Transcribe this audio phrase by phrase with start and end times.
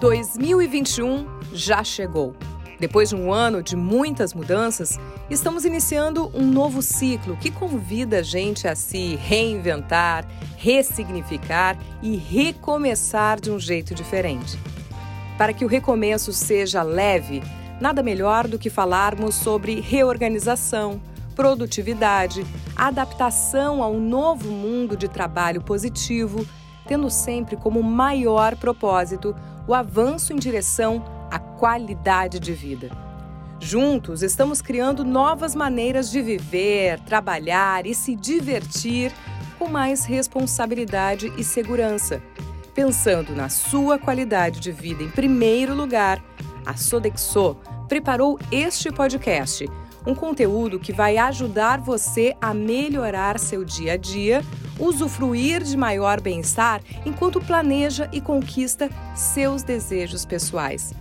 [0.00, 2.34] 2021 já chegou.
[2.80, 8.22] Depois de um ano de muitas mudanças, estamos iniciando um novo ciclo que convida a
[8.22, 10.26] gente a se reinventar,
[10.56, 14.58] ressignificar e recomeçar de um jeito diferente.
[15.36, 17.42] Para que o recomeço seja leve,
[17.78, 20.98] nada melhor do que falarmos sobre reorganização,
[21.36, 26.46] produtividade, adaptação ao novo mundo de trabalho positivo,
[26.88, 29.36] tendo sempre como maior propósito
[29.70, 32.90] o avanço em direção à qualidade de vida.
[33.60, 39.12] Juntos, estamos criando novas maneiras de viver, trabalhar e se divertir
[39.60, 42.20] com mais responsabilidade e segurança.
[42.74, 46.20] Pensando na sua qualidade de vida em primeiro lugar,
[46.66, 47.56] a Sodexo
[47.86, 49.68] preparou este podcast,
[50.06, 54.42] um conteúdo que vai ajudar você a melhorar seu dia a dia
[54.78, 60.94] usufruir de maior bem-estar enquanto planeja e conquista seus desejos pessoais.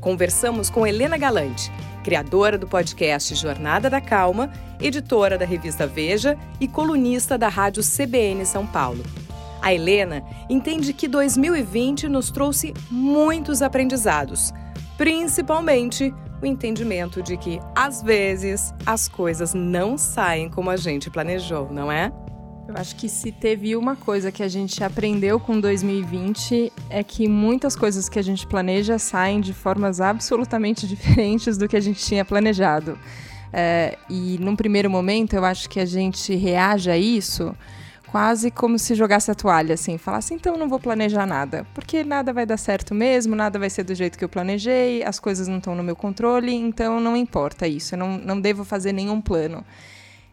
[0.00, 1.72] Conversamos com Helena Galante,
[2.04, 8.46] criadora do podcast Jornada da Calma, editora da revista Veja e colunista da rádio CBN
[8.46, 9.02] São Paulo.
[9.60, 14.54] A Helena entende que 2020 nos trouxe muitos aprendizados,
[14.96, 21.72] principalmente o entendimento de que, às vezes, as coisas não saem como a gente planejou,
[21.72, 22.12] não é?
[22.68, 27.26] Eu acho que se teve uma coisa que a gente aprendeu com 2020 é que
[27.26, 32.04] muitas coisas que a gente planeja saem de formas absolutamente diferentes do que a gente
[32.04, 32.98] tinha planejado.
[33.50, 37.56] É, e num primeiro momento eu acho que a gente reage a isso
[38.10, 42.32] quase como se jogasse a toalha, assim, falasse, então não vou planejar nada, porque nada
[42.32, 45.58] vai dar certo mesmo, nada vai ser do jeito que eu planejei, as coisas não
[45.58, 49.64] estão no meu controle, então não importa isso, eu não, não devo fazer nenhum plano.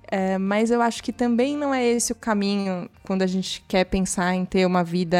[0.07, 3.85] É, mas eu acho que também não é esse o caminho quando a gente quer
[3.85, 5.17] pensar em ter uma vida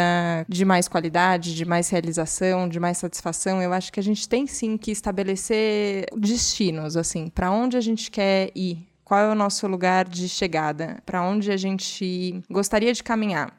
[0.48, 3.62] de mais qualidade, de mais realização, de mais satisfação.
[3.62, 8.12] Eu acho que a gente tem sim que estabelecer destinos, assim, para onde a gente
[8.12, 8.88] quer ir.
[9.06, 10.98] Qual é o nosso lugar de chegada?
[11.06, 13.56] Para onde a gente gostaria de caminhar?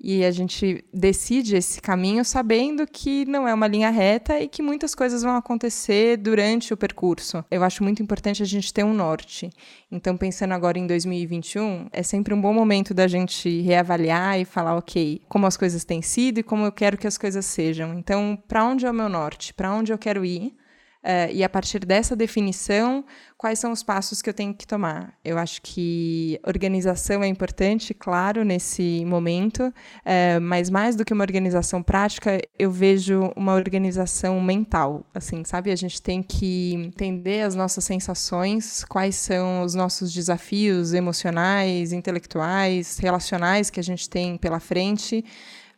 [0.00, 4.60] E a gente decide esse caminho sabendo que não é uma linha reta e que
[4.60, 7.44] muitas coisas vão acontecer durante o percurso.
[7.48, 9.50] Eu acho muito importante a gente ter um norte.
[9.90, 14.76] Então, pensando agora em 2021, é sempre um bom momento da gente reavaliar e falar,
[14.76, 17.94] ok, como as coisas têm sido e como eu quero que as coisas sejam.
[17.94, 19.54] Então, para onde é o meu norte?
[19.54, 20.56] Para onde eu quero ir?
[21.02, 23.04] Uh, e a partir dessa definição,
[23.36, 25.16] quais são os passos que eu tenho que tomar?
[25.24, 31.22] Eu acho que organização é importante, claro, nesse momento, uh, mas mais do que uma
[31.22, 35.06] organização prática, eu vejo uma organização mental.
[35.14, 35.70] Assim, sabe?
[35.70, 42.98] A gente tem que entender as nossas sensações, quais são os nossos desafios emocionais, intelectuais,
[42.98, 45.24] relacionais que a gente tem pela frente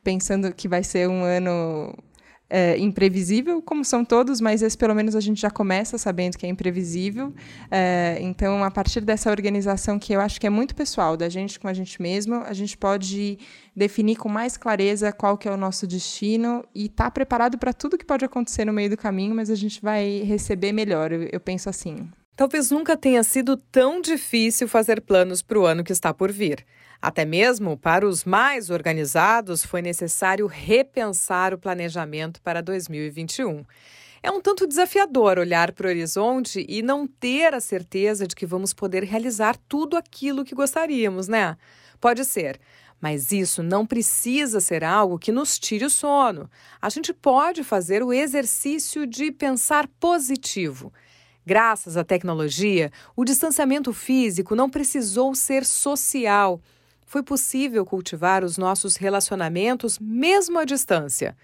[0.02, 1.94] pensando que vai ser um ano
[2.50, 6.44] é, imprevisível, como são todos, mas esse pelo menos a gente já começa sabendo que
[6.44, 7.32] é imprevisível.
[7.70, 11.60] É, então, a partir dessa organização que eu acho que é muito pessoal, da gente
[11.60, 13.38] com a gente mesmo, a gente pode
[13.74, 17.72] definir com mais clareza qual que é o nosso destino e estar tá preparado para
[17.72, 21.28] tudo que pode acontecer no meio do caminho, mas a gente vai receber melhor, eu,
[21.32, 22.08] eu penso assim.
[22.36, 26.64] Talvez nunca tenha sido tão difícil fazer planos para o ano que está por vir.
[27.00, 33.64] Até mesmo para os mais organizados, foi necessário repensar o planejamento para 2021.
[34.22, 38.44] É um tanto desafiador olhar para o horizonte e não ter a certeza de que
[38.44, 41.56] vamos poder realizar tudo aquilo que gostaríamos, né?
[41.98, 42.60] Pode ser,
[43.00, 46.50] mas isso não precisa ser algo que nos tire o sono.
[46.82, 50.92] A gente pode fazer o exercício de pensar positivo.
[51.44, 56.60] Graças à tecnologia, o distanciamento físico não precisou ser social
[57.10, 61.36] foi possível cultivar os nossos relacionamentos mesmo à distância.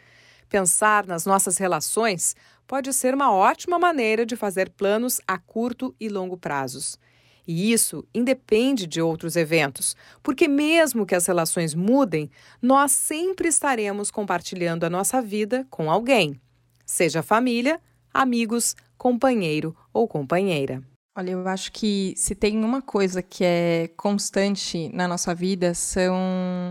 [0.49, 2.37] Pensar nas nossas relações
[2.69, 6.97] pode ser uma ótima maneira de fazer planos a curto e longo prazos.
[7.45, 12.31] E isso independe de outros eventos, porque mesmo que as relações mudem,
[12.63, 16.41] nós sempre estaremos compartilhando a nossa vida com alguém,
[16.85, 17.81] seja família,
[18.15, 20.83] amigos, companheiro ou companheira.
[21.19, 26.15] Olha, eu acho que se tem uma coisa que é constante na nossa vida são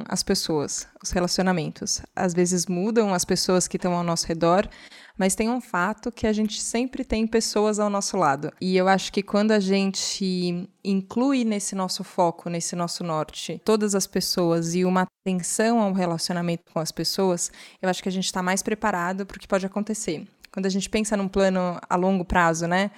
[0.07, 2.04] as pessoas, os relacionamentos.
[2.16, 4.69] Às vezes mudam as pessoas que estão ao nosso redor,
[5.18, 8.51] mas tem um fato que a gente sempre tem pessoas ao nosso lado.
[8.62, 13.95] E eu acho que quando a gente inclui nesse nosso foco, nesse nosso norte, todas
[13.95, 17.51] as pessoas e uma atenção ao relacionamento com as pessoas,
[17.81, 20.27] eu acho que a gente está mais preparado para o que pode acontecer.
[20.55, 22.89] Quando a gente pensa num plano a longo prazo, né?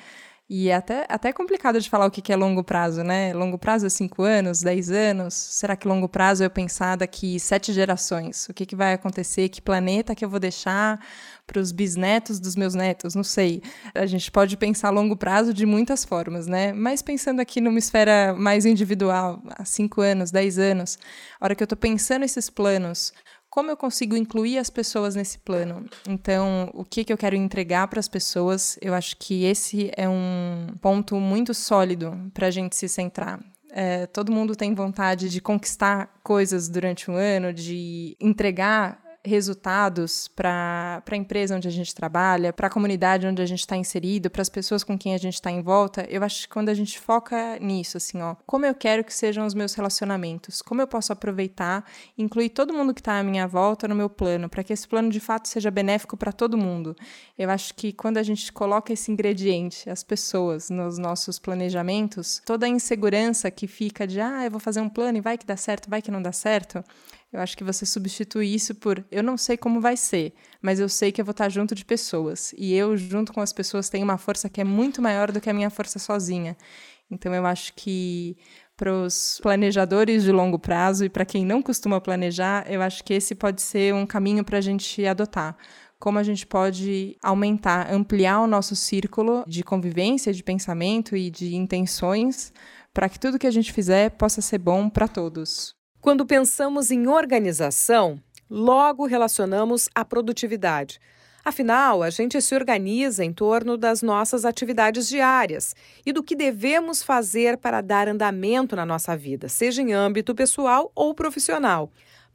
[0.48, 3.34] E é até, até complicado de falar o que é longo prazo, né?
[3.34, 5.34] Longo prazo é 5 anos, 10 anos?
[5.34, 8.48] Será que longo prazo é eu pensar daqui sete gerações?
[8.48, 9.50] O que, que vai acontecer?
[9.50, 11.04] Que planeta que eu vou deixar
[11.48, 13.16] para os bisnetos dos meus netos?
[13.16, 13.64] Não sei.
[13.96, 16.72] A gente pode pensar longo prazo de muitas formas, né?
[16.74, 21.00] Mas pensando aqui numa esfera mais individual, há 5 anos, 10 anos,
[21.42, 23.12] a hora que eu estou pensando esses planos,
[23.58, 25.84] como eu consigo incluir as pessoas nesse plano?
[26.08, 28.78] Então, o que, que eu quero entregar para as pessoas?
[28.80, 33.40] Eu acho que esse é um ponto muito sólido para a gente se centrar.
[33.72, 41.04] É, todo mundo tem vontade de conquistar coisas durante um ano, de entregar resultados para
[41.10, 44.42] a empresa onde a gente trabalha, para a comunidade onde a gente está inserido, para
[44.42, 47.00] as pessoas com quem a gente está em volta, eu acho que quando a gente
[47.00, 51.12] foca nisso, assim, ó, como eu quero que sejam os meus relacionamentos, como eu posso
[51.12, 51.86] aproveitar,
[52.18, 55.10] incluir todo mundo que está à minha volta no meu plano, para que esse plano
[55.10, 56.96] de fato seja benéfico para todo mundo.
[57.38, 62.66] Eu acho que quando a gente coloca esse ingrediente, as pessoas, nos nossos planejamentos, toda
[62.66, 65.58] a insegurança que fica de, ah, eu vou fazer um plano e vai que dá
[65.58, 66.84] certo, vai que não dá certo,
[67.32, 70.88] eu acho que você substitui isso por eu não sei como vai ser, mas eu
[70.88, 72.54] sei que eu vou estar junto de pessoas.
[72.58, 75.50] E eu, junto com as pessoas, tenho uma força que é muito maior do que
[75.50, 76.56] a minha força sozinha.
[77.12, 78.38] Então eu acho que
[78.76, 83.14] para os planejadores de longo prazo e para quem não costuma planejar, eu acho que
[83.14, 85.58] esse pode ser um caminho para a gente adotar.
[86.00, 91.56] Como a gente pode aumentar, ampliar o nosso círculo de convivência, de pensamento e de
[91.56, 92.54] intenções
[92.94, 95.77] para que tudo que a gente fizer possa ser bom para todos.
[96.00, 101.00] Quando pensamos em organização, logo relacionamos a produtividade.
[101.44, 105.74] Afinal, a gente se organiza em torno das nossas atividades diárias
[106.06, 110.92] e do que devemos fazer para dar andamento na nossa vida, seja em âmbito pessoal
[110.94, 111.90] ou profissional.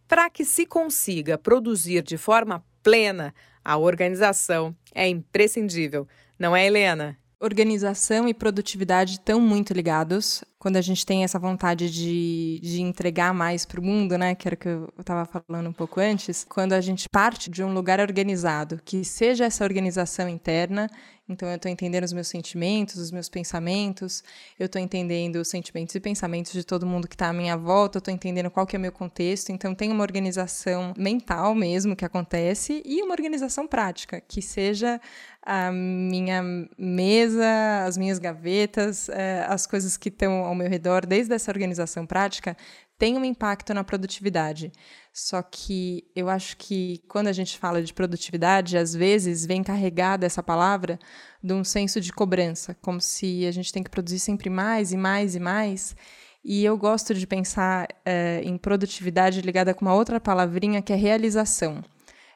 [0.09, 3.35] Para que se consiga produzir de forma plena,
[3.65, 6.09] a organização é imprescindível,
[6.39, 7.17] não é, Helena?
[7.39, 13.35] Organização e produtividade estão muito ligados quando a gente tem essa vontade de, de entregar
[13.35, 16.47] mais para o mundo, né, que era o que eu estava falando um pouco antes,
[16.49, 20.89] quando a gente parte de um lugar organizado, que seja essa organização interna,
[21.29, 24.23] então eu estou entendendo os meus sentimentos, os meus pensamentos,
[24.59, 27.99] eu estou entendendo os sentimentos e pensamentos de todo mundo que está à minha volta,
[27.99, 31.97] eu estou entendendo qual que é o meu contexto, então tem uma organização mental mesmo
[31.97, 35.01] que acontece e uma organização prática, que seja
[35.45, 36.43] a minha
[36.79, 42.07] mesa, as minhas gavetas, eh, as coisas que estão ao meu redor, desde essa organização
[42.07, 42.57] prática,
[42.99, 44.71] tem um impacto na produtividade.
[45.13, 50.25] Só que eu acho que quando a gente fala de produtividade, às vezes vem carregada
[50.25, 50.99] essa palavra
[51.43, 54.97] de um senso de cobrança, como se a gente tem que produzir sempre mais e
[54.97, 55.97] mais e mais.
[56.45, 60.97] E eu gosto de pensar é, em produtividade ligada com uma outra palavrinha que é
[60.97, 61.85] realização.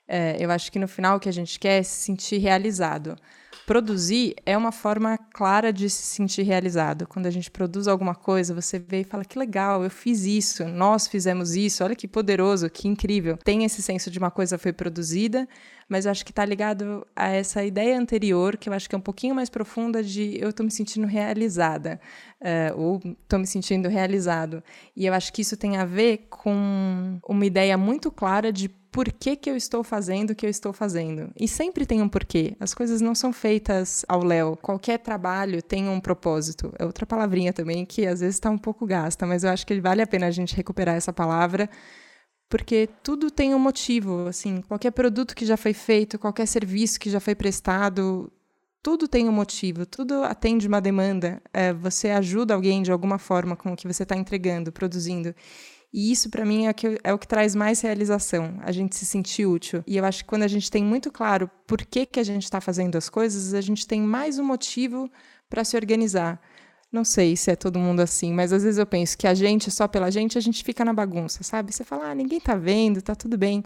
[0.09, 3.17] É, eu acho que no final o que a gente quer é se sentir realizado.
[3.67, 7.05] Produzir é uma forma clara de se sentir realizado.
[7.05, 10.65] Quando a gente produz alguma coisa, você vê e fala: que legal, eu fiz isso,
[10.69, 13.37] nós fizemos isso, olha que poderoso, que incrível.
[13.37, 15.49] Tem esse senso de uma coisa foi produzida,
[15.89, 19.01] mas acho que está ligado a essa ideia anterior, que eu acho que é um
[19.01, 22.01] pouquinho mais profunda, de eu estou me sentindo realizada,
[22.41, 24.63] uh, ou estou me sentindo realizado.
[24.95, 29.13] E eu acho que isso tem a ver com uma ideia muito clara de por
[29.13, 31.31] que, que eu estou fazendo o que eu estou fazendo.
[31.39, 32.57] E sempre tem um porquê.
[32.59, 34.57] As coisas não são feitas ao léu.
[34.57, 36.73] Qualquer trabalho tem um propósito.
[36.79, 39.79] É outra palavrinha também que às vezes está um pouco gasta, mas eu acho que
[39.83, 41.69] vale a pena a gente recuperar essa palavra
[42.49, 47.11] porque tudo tem um motivo, assim, qualquer produto que já foi feito, qualquer serviço que
[47.11, 48.33] já foi prestado,
[48.83, 51.43] tudo tem um motivo, tudo atende uma demanda.
[51.53, 55.35] É, você ajuda alguém de alguma forma com o que você está entregando, produzindo.
[55.93, 58.97] E isso, para mim, é o, que, é o que traz mais realização, a gente
[58.97, 59.83] se sentir útil.
[59.87, 62.45] E eu acho que quando a gente tem muito claro por que, que a gente
[62.45, 65.11] está fazendo as coisas, a gente tem mais um motivo
[65.49, 66.41] para se organizar.
[66.91, 69.71] Não sei se é todo mundo assim, mas às vezes eu penso que a gente,
[69.71, 71.73] só pela gente, a gente fica na bagunça, sabe?
[71.73, 73.63] Você fala, ah, ninguém tá vendo, tá tudo bem.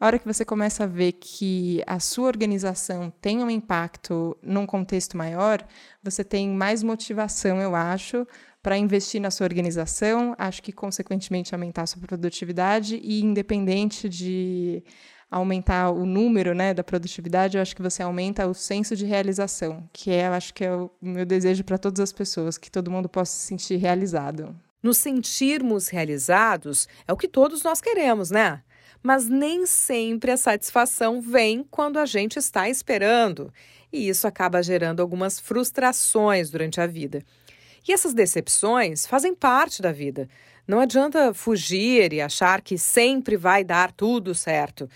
[0.00, 4.66] A hora que você começa a ver que a sua organização tem um impacto num
[4.66, 5.64] contexto maior,
[6.02, 8.26] você tem mais motivação, eu acho,
[8.64, 14.82] para investir na sua organização, acho que, consequentemente, aumentar a sua produtividade e, independente de
[15.30, 19.86] aumentar o número né, da produtividade, eu acho que você aumenta o senso de realização,
[19.92, 23.06] que é, acho que é o meu desejo para todas as pessoas, que todo mundo
[23.06, 24.56] possa se sentir realizado.
[24.82, 28.62] Nos sentirmos realizados é o que todos nós queremos, né?
[29.02, 33.52] Mas nem sempre a satisfação vem quando a gente está esperando.
[33.92, 37.22] E isso acaba gerando algumas frustrações durante a vida.
[37.86, 40.28] E essas decepções fazem parte da vida.
[40.66, 44.88] Não adianta fugir e achar que sempre vai dar tudo certo.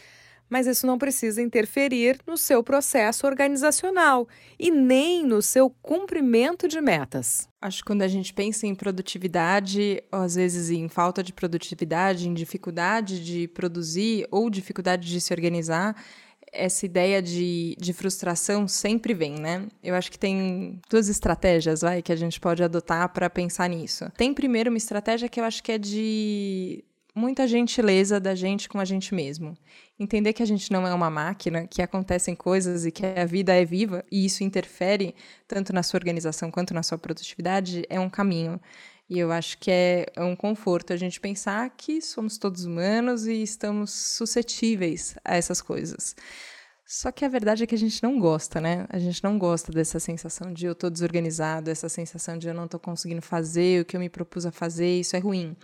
[0.49, 4.26] mas isso não precisa interferir no seu processo organizacional
[4.59, 7.49] e nem no seu cumprimento de metas.
[7.61, 12.28] Acho que quando a gente pensa em produtividade, ou às vezes em falta de produtividade,
[12.28, 15.95] em dificuldade de produzir ou dificuldade de se organizar,
[16.52, 19.67] essa ideia de, de frustração sempre vem, né?
[19.83, 24.11] Eu acho que tem duas estratégias, vai, que a gente pode adotar para pensar nisso.
[24.17, 28.78] Tem primeiro uma estratégia que eu acho que é de muita gentileza da gente com
[28.78, 29.57] a gente mesmo.
[29.99, 33.52] Entender que a gente não é uma máquina, que acontecem coisas e que a vida
[33.52, 35.14] é viva e isso interfere
[35.47, 38.61] tanto na sua organização quanto na sua produtividade é um caminho.
[39.08, 43.26] E eu acho que é, é um conforto a gente pensar que somos todos humanos
[43.26, 46.14] e estamos suscetíveis a essas coisas.
[46.84, 48.86] Só que a verdade é que a gente não gosta, né?
[48.88, 52.66] A gente não gosta dessa sensação de eu tô desorganizado, essa sensação de eu não
[52.66, 55.54] tô conseguindo fazer o que eu me propus a fazer, isso é ruim.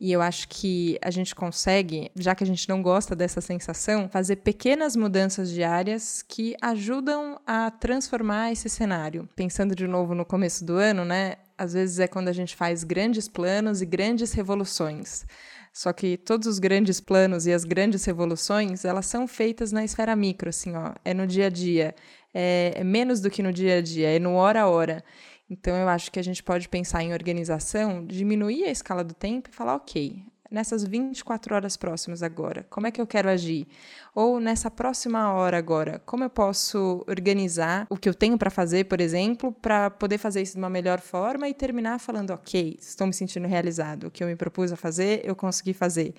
[0.00, 4.08] E eu acho que a gente consegue, já que a gente não gosta dessa sensação,
[4.08, 9.28] fazer pequenas mudanças diárias que ajudam a transformar esse cenário.
[9.36, 11.36] Pensando de novo no começo do ano, né?
[11.56, 15.24] Às vezes é quando a gente faz grandes planos e grandes revoluções.
[15.72, 20.14] Só que todos os grandes planos e as grandes revoluções, elas são feitas na esfera
[20.14, 20.92] micro, assim, ó.
[21.04, 21.94] É no dia a dia.
[22.34, 25.02] É, é menos do que no dia a dia, é no hora a hora.
[25.48, 29.50] Então, eu acho que a gente pode pensar em organização, diminuir a escala do tempo
[29.50, 33.66] e falar, ok, nessas 24 horas próximas agora, como é que eu quero agir?
[34.14, 38.84] Ou nessa próxima hora agora, como eu posso organizar o que eu tenho para fazer,
[38.84, 43.06] por exemplo, para poder fazer isso de uma melhor forma e terminar falando, ok, estou
[43.06, 46.14] me sentindo realizado, o que eu me propus a fazer, eu consegui fazer.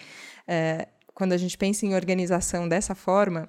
[0.48, 3.48] É, quando a gente pensa em organização dessa forma,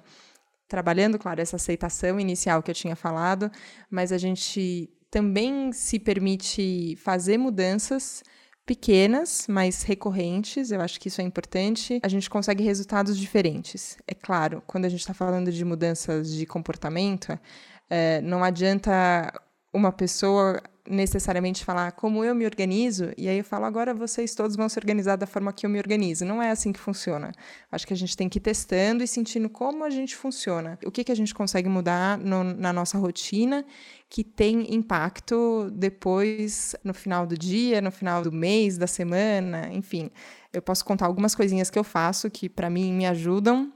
[0.67, 3.51] trabalhando, claro, essa aceitação inicial que eu tinha falado,
[3.89, 8.23] mas a gente também se permite fazer mudanças
[8.65, 13.97] pequenas, mas recorrentes, eu acho que isso é importante, a gente consegue resultados diferentes.
[14.07, 17.37] É claro, quando a gente está falando de mudanças de comportamento,
[17.89, 19.31] é, não adianta
[19.75, 24.55] uma pessoa necessariamente falar como eu me organizo, e aí eu falo, agora vocês todos
[24.55, 26.23] vão se organizar da forma que eu me organizo.
[26.23, 27.31] Não é assim que funciona.
[27.71, 30.77] Acho que a gente tem que ir testando e sentindo como a gente funciona.
[30.85, 33.65] O que, que a gente consegue mudar no, na nossa rotina
[34.09, 40.11] que tem impacto depois, no final do dia, no final do mês, da semana, enfim.
[40.53, 43.73] Eu posso contar algumas coisinhas que eu faço que, para mim, me ajudam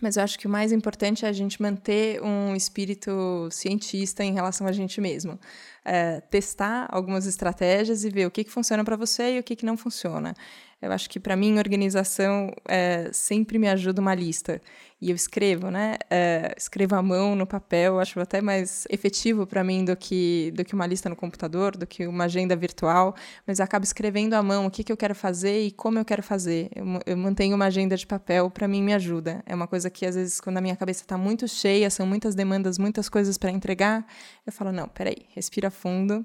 [0.00, 4.32] mas eu acho que o mais importante é a gente manter um espírito cientista em
[4.32, 5.38] relação a gente mesmo.
[5.84, 9.56] É, testar algumas estratégias e ver o que, que funciona para você e o que,
[9.56, 10.34] que não funciona.
[10.82, 14.60] Eu acho que para mim organização é, sempre me ajuda uma lista
[15.00, 15.96] e eu escrevo, né?
[16.08, 20.64] É, escrevo à mão no papel, acho até mais efetivo para mim do que do
[20.64, 23.14] que uma lista no computador, do que uma agenda virtual.
[23.44, 26.04] Mas eu acabo escrevendo à mão o que, que eu quero fazer e como eu
[26.04, 26.68] quero fazer.
[26.74, 29.42] Eu, eu mantenho uma agenda de papel, para mim me ajuda.
[29.44, 32.36] É uma coisa que às vezes quando a minha cabeça está muito cheia, são muitas
[32.36, 34.06] demandas, muitas coisas para entregar,
[34.46, 36.24] eu falo não, peraí, respira fundo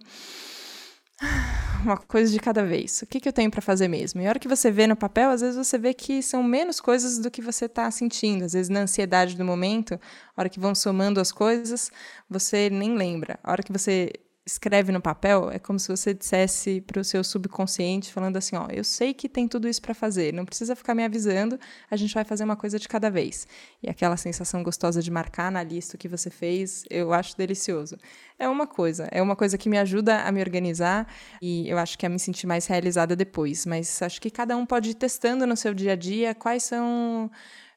[1.84, 3.02] uma coisa de cada vez.
[3.02, 4.22] O que, que eu tenho para fazer mesmo?
[4.22, 6.80] E a hora que você vê no papel, às vezes você vê que são menos
[6.80, 8.46] coisas do que você está sentindo.
[8.46, 10.00] Às vezes, na ansiedade do momento,
[10.36, 11.92] a hora que vão somando as coisas,
[12.30, 13.40] você nem lembra.
[13.44, 14.12] A hora que você
[14.48, 18.68] escreve no papel, é como se você dissesse para o seu subconsciente, falando assim: ó,
[18.72, 21.60] eu sei que tem tudo isso para fazer, não precisa ficar me avisando,
[21.92, 23.46] a gente vai fazer uma coisa de cada vez.
[23.84, 27.98] E aquela sensação gostosa de marcar na lista o que você fez, eu acho delicioso.
[28.40, 31.08] É uma coisa, é uma coisa que me ajuda a me organizar
[31.42, 33.66] e eu acho que a me sentir mais realizada depois.
[33.66, 37.30] Mas acho que cada um pode ir testando no seu dia a dia quais são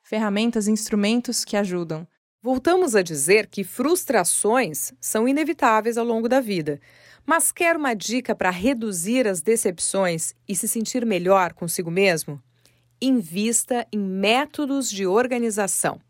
[0.04, 2.06] ferramentas, instrumentos que ajudam.
[2.42, 6.80] Voltamos a dizer que frustrações são inevitáveis ao longo da vida.
[7.26, 12.42] Mas quer uma dica para reduzir as decepções e se sentir melhor consigo mesmo?
[12.98, 16.00] Invista em métodos de organização.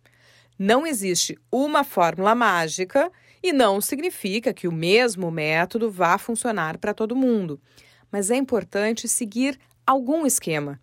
[0.57, 3.11] Não existe uma fórmula mágica
[3.43, 7.61] e não significa que o mesmo método vá funcionar para todo mundo.
[8.09, 10.81] Mas é importante seguir algum esquema.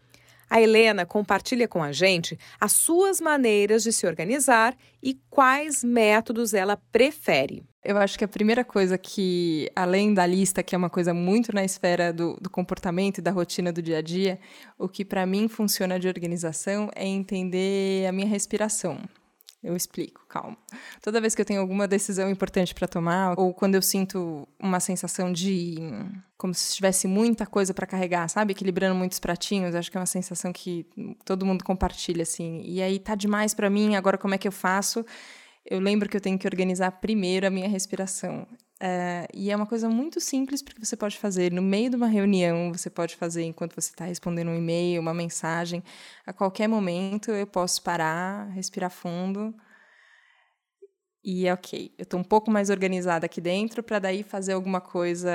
[0.50, 6.54] A Helena compartilha com a gente as suas maneiras de se organizar e quais métodos
[6.54, 7.64] ela prefere.
[7.84, 11.54] Eu acho que a primeira coisa que, além da lista, que é uma coisa muito
[11.54, 14.40] na esfera do, do comportamento e da rotina do dia a dia,
[14.78, 19.00] o que para mim funciona de organização é entender a minha respiração.
[19.64, 20.56] Eu explico, calma.
[21.02, 24.80] Toda vez que eu tenho alguma decisão importante para tomar, ou quando eu sinto uma
[24.80, 25.78] sensação de
[26.38, 28.52] como se tivesse muita coisa para carregar, sabe?
[28.52, 30.86] Equilibrando muitos pratinhos, acho que é uma sensação que
[31.26, 32.62] todo mundo compartilha assim.
[32.64, 35.04] E aí tá demais para mim, agora como é que eu faço?
[35.66, 38.48] Eu lembro que eu tenho que organizar primeiro a minha respiração.
[38.80, 42.08] É, e é uma coisa muito simples porque você pode fazer no meio de uma
[42.08, 45.84] reunião, você pode fazer enquanto você está respondendo um e-mail, uma mensagem.
[46.26, 49.56] A qualquer momento eu posso parar, respirar fundo
[51.30, 51.94] e é ok.
[51.98, 55.30] Eu estou um pouco mais organizada aqui dentro para daí fazer alguma coisa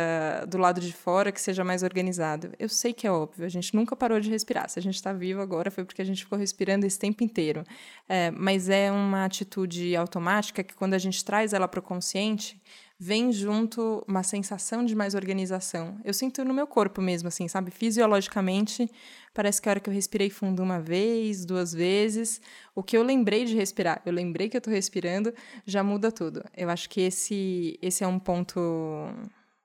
[0.49, 2.51] do lado de fora que seja mais organizado.
[2.59, 4.71] Eu sei que é óbvio, a gente nunca parou de respirar.
[4.71, 7.63] Se a gente está vivo agora foi porque a gente ficou respirando esse tempo inteiro.
[8.09, 12.59] É, mas é uma atitude automática que quando a gente traz ela para o consciente,
[13.05, 15.99] vem junto uma sensação de mais organização.
[16.05, 17.73] Eu sinto no meu corpo mesmo, assim, sabe?
[17.73, 18.89] Fisiologicamente,
[19.35, 22.41] parece que a hora que eu respirei fundo uma vez, duas vezes,
[22.77, 25.35] o que eu lembrei de respirar, eu lembrei que eu estou respirando,
[25.67, 26.45] já muda tudo.
[26.57, 28.61] Eu acho que esse, esse é um ponto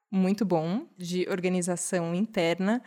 [0.09, 2.81] muito bom de organização interna.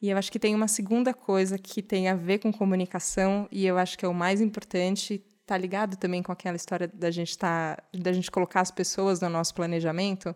[0.00, 3.64] E eu acho que tem uma segunda coisa que tem a ver com comunicação, e
[3.64, 7.36] eu acho que é o mais importante, tá ligado também com aquela história da gente
[7.36, 10.34] tá, da gente colocar as pessoas no nosso planejamento.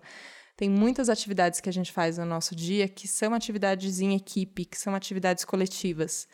[0.54, 4.66] Tem muitas atividades que a gente faz no nosso dia que são atividades em equipe,
[4.66, 6.28] que são atividades coletivas.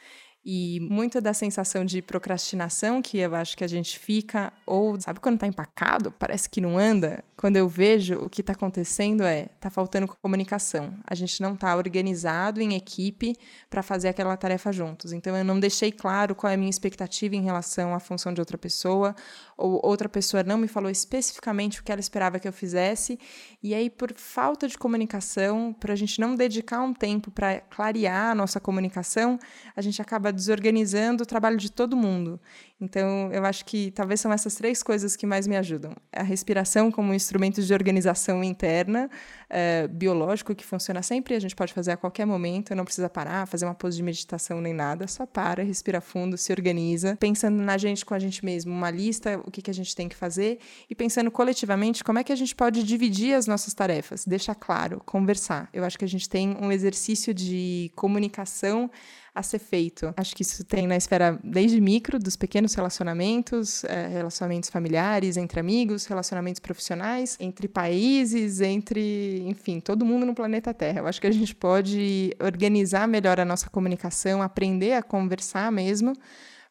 [0.44, 5.20] E muito da sensação de procrastinação que eu acho que a gente fica, ou sabe
[5.20, 7.22] quando tá empacado, parece que não anda?
[7.37, 10.94] Quando eu vejo o que está acontecendo é, tá faltando comunicação.
[11.06, 13.37] A gente não tá organizado em equipe
[13.70, 15.12] para fazer aquela tarefa juntos.
[15.12, 18.40] Então eu não deixei claro qual é a minha expectativa em relação à função de
[18.40, 19.14] outra pessoa,
[19.56, 23.16] ou outra pessoa não me falou especificamente o que ela esperava que eu fizesse.
[23.62, 28.32] E aí, por falta de comunicação, para a gente não dedicar um tempo para clarear
[28.32, 29.38] a nossa comunicação,
[29.76, 32.40] a gente acaba desorganizando o trabalho de todo mundo.
[32.82, 36.90] Então, eu acho que talvez são essas três coisas que mais me ajudam: a respiração
[36.90, 39.08] como um instrumento de organização interna,
[39.48, 43.46] é, biológico, que funciona sempre, a gente pode fazer a qualquer momento, não precisa parar,
[43.46, 47.78] fazer uma pose de meditação nem nada, só para, respira fundo, se organiza, pensando na
[47.78, 50.58] gente com a gente mesmo, uma lista, o que, que a gente tem que fazer,
[50.90, 55.00] e pensando coletivamente como é que a gente pode dividir as nossas tarefas, deixar claro,
[55.06, 55.68] conversar.
[55.72, 58.90] Eu acho que a gente tem um exercício de comunicação
[59.34, 60.12] a ser feito.
[60.16, 65.58] Acho que isso tem na esfera desde micro, dos pequenos relacionamentos, é, relacionamentos familiares, entre
[65.58, 71.00] amigos, relacionamentos profissionais, entre países, entre, enfim, todo mundo no planeta Terra.
[71.00, 76.14] Eu acho que a gente pode organizar melhor a nossa comunicação, aprender a conversar mesmo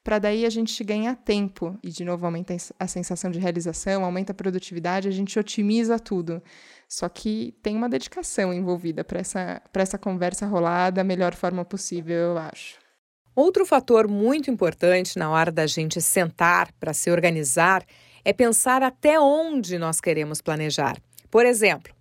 [0.04, 4.32] para daí a gente ganhar tempo e de novo aumenta a sensação de realização, aumenta
[4.32, 6.42] a produtividade, a gente otimiza tudo.
[6.92, 12.18] Só que tem uma dedicação envolvida para essa, essa conversa rolar da melhor forma possível,
[12.18, 12.78] eu acho.
[13.34, 17.86] Outro fator muito importante na hora da gente sentar para se organizar
[18.26, 20.98] é pensar até onde nós queremos planejar.
[21.30, 21.96] Por exemplo,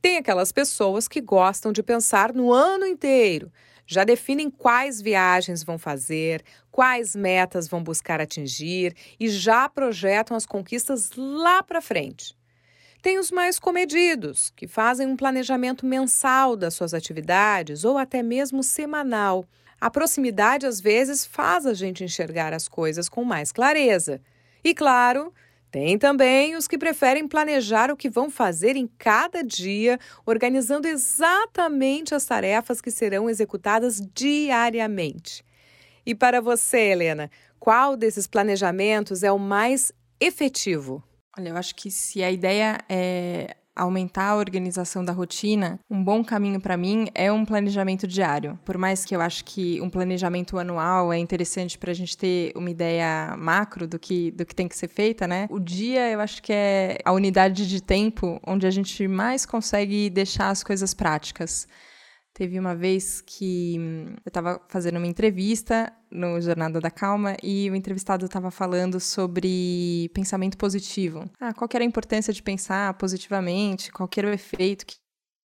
[0.00, 3.52] tem aquelas pessoas que gostam de pensar no ano inteiro,
[3.86, 10.46] já definem quais viagens vão fazer, quais metas vão buscar atingir e já projetam as
[10.46, 12.39] conquistas lá para frente.
[13.02, 18.62] Tem os mais comedidos, que fazem um planejamento mensal das suas atividades ou até mesmo
[18.62, 19.46] semanal.
[19.80, 24.20] A proximidade, às vezes, faz a gente enxergar as coisas com mais clareza.
[24.62, 25.32] E, claro,
[25.70, 32.14] tem também os que preferem planejar o que vão fazer em cada dia, organizando exatamente
[32.14, 35.42] as tarefas que serão executadas diariamente.
[36.04, 41.02] E para você, Helena, qual desses planejamentos é o mais efetivo?
[41.38, 46.24] Olha, eu acho que se a ideia é aumentar a organização da rotina, um bom
[46.24, 48.58] caminho para mim é um planejamento diário.
[48.64, 52.52] Por mais que eu acho que um planejamento anual é interessante para a gente ter
[52.56, 55.46] uma ideia macro do que, do que tem que ser feita, né?
[55.50, 60.10] O dia eu acho que é a unidade de tempo onde a gente mais consegue
[60.10, 61.66] deixar as coisas práticas.
[62.40, 67.68] Teve uma vez que hum, eu estava fazendo uma entrevista no Jornada da Calma e
[67.68, 71.30] o entrevistado estava falando sobre pensamento positivo.
[71.38, 74.96] Ah, qual era a importância de pensar positivamente, qual era o efeito que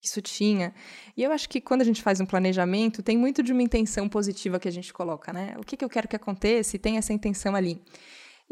[0.03, 0.71] isso tinha.
[1.17, 4.07] E eu acho que quando a gente faz um planejamento, tem muito de uma intenção
[4.07, 5.55] positiva que a gente coloca, né?
[5.57, 7.81] O que, que eu quero que aconteça e tem essa intenção ali.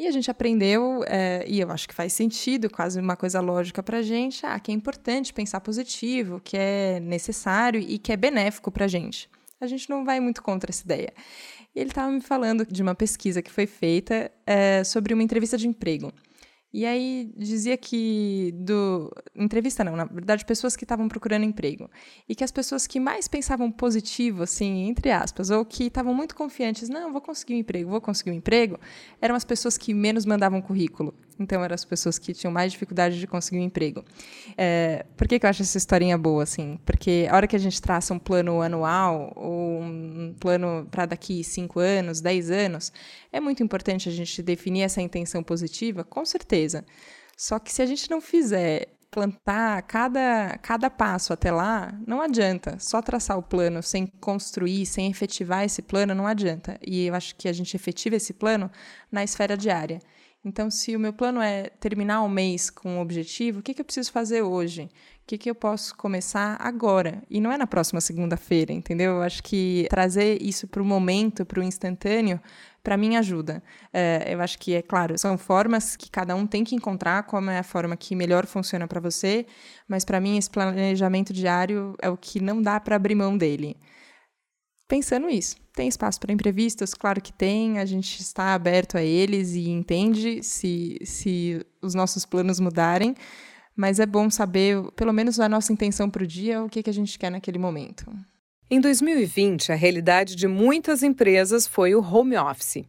[0.02, 3.84] E a gente aprendeu, é, e eu acho que faz sentido, quase uma coisa lógica
[3.84, 8.18] para a gente, ah, que é importante pensar positivo, que é necessário e que é
[8.18, 9.30] benéfico para a gente.
[9.60, 11.14] A gente não vai muito contra essa ideia.
[11.76, 15.56] E ele estava me falando de uma pesquisa que foi feita é, sobre uma entrevista
[15.56, 16.12] de emprego.
[16.74, 21.90] E aí dizia que do entrevista não, na verdade pessoas que estavam procurando emprego
[22.30, 26.34] e que as pessoas que mais pensavam positivo, assim, entre aspas, ou que estavam muito
[26.34, 28.80] confiantes, não, vou conseguir um emprego, vou conseguir um emprego,
[29.22, 31.14] eram as pessoas que menos mandavam currículo.
[31.42, 34.04] Então eram as pessoas que tinham mais dificuldade de conseguir um emprego.
[34.58, 36.80] É, por que, que eu acho essa historinha boa, assim?
[36.86, 41.44] Porque a hora que a gente traça um plano anual ou um plano para daqui
[41.44, 42.94] cinco anos, dez anos,
[43.32, 46.61] é muito importante a gente definir essa intenção positiva, com certeza.
[47.38, 52.78] Só que se a gente não fizer plantar cada, cada passo até lá, não adianta.
[52.80, 56.80] Só traçar o plano sem construir, sem efetivar esse plano, não adianta.
[56.82, 58.72] E eu acho que a gente efetiva esse plano
[59.12, 60.00] na esfera diária.
[60.44, 63.82] Então, se o meu plano é terminar o mês com um objetivo, o que, que
[63.82, 64.84] eu preciso fazer hoje?
[64.84, 64.90] O
[65.28, 67.22] que, que eu posso começar agora?
[67.30, 69.18] E não é na próxima segunda-feira, entendeu?
[69.18, 72.40] Eu acho que trazer isso para o momento, para o instantâneo,
[72.84, 73.62] para mim ajuda.
[73.94, 77.50] É, eu acho que, é claro, são formas que cada um tem que encontrar como
[77.50, 79.46] é a forma que melhor funciona para você,
[79.88, 83.78] mas para mim esse planejamento diário é o que não dá para abrir mão dele
[84.92, 85.56] pensando isso.
[85.74, 86.94] Tem espaço para imprevistos?
[86.94, 92.26] Claro que tem, a gente está aberto a eles e entende se, se os nossos
[92.26, 93.16] planos mudarem,
[93.74, 96.90] mas é bom saber, pelo menos a nossa intenção para o dia, o que, que
[96.90, 98.06] a gente quer naquele momento.
[98.74, 102.86] Em 2020, a realidade de muitas empresas foi o home office.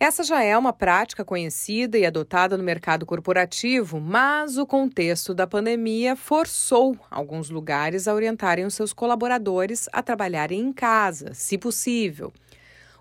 [0.00, 5.46] Essa já é uma prática conhecida e adotada no mercado corporativo, mas o contexto da
[5.46, 12.32] pandemia forçou alguns lugares a orientarem os seus colaboradores a trabalharem em casa, se possível.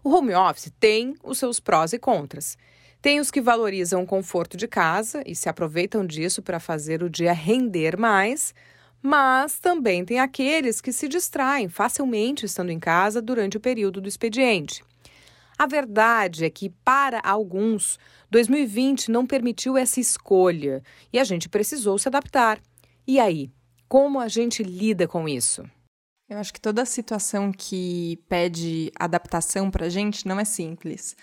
[0.03, 2.57] O home office tem os seus prós e contras.
[3.01, 7.09] Tem os que valorizam o conforto de casa e se aproveitam disso para fazer o
[7.09, 8.53] dia render mais,
[9.01, 14.07] mas também tem aqueles que se distraem facilmente estando em casa durante o período do
[14.07, 14.83] expediente.
[15.57, 20.81] A verdade é que, para alguns, 2020 não permitiu essa escolha
[21.13, 22.59] e a gente precisou se adaptar.
[23.07, 23.51] E aí,
[23.87, 25.63] como a gente lida com isso?
[26.29, 31.15] Eu acho que toda situação que pede adaptação para a gente não é simples.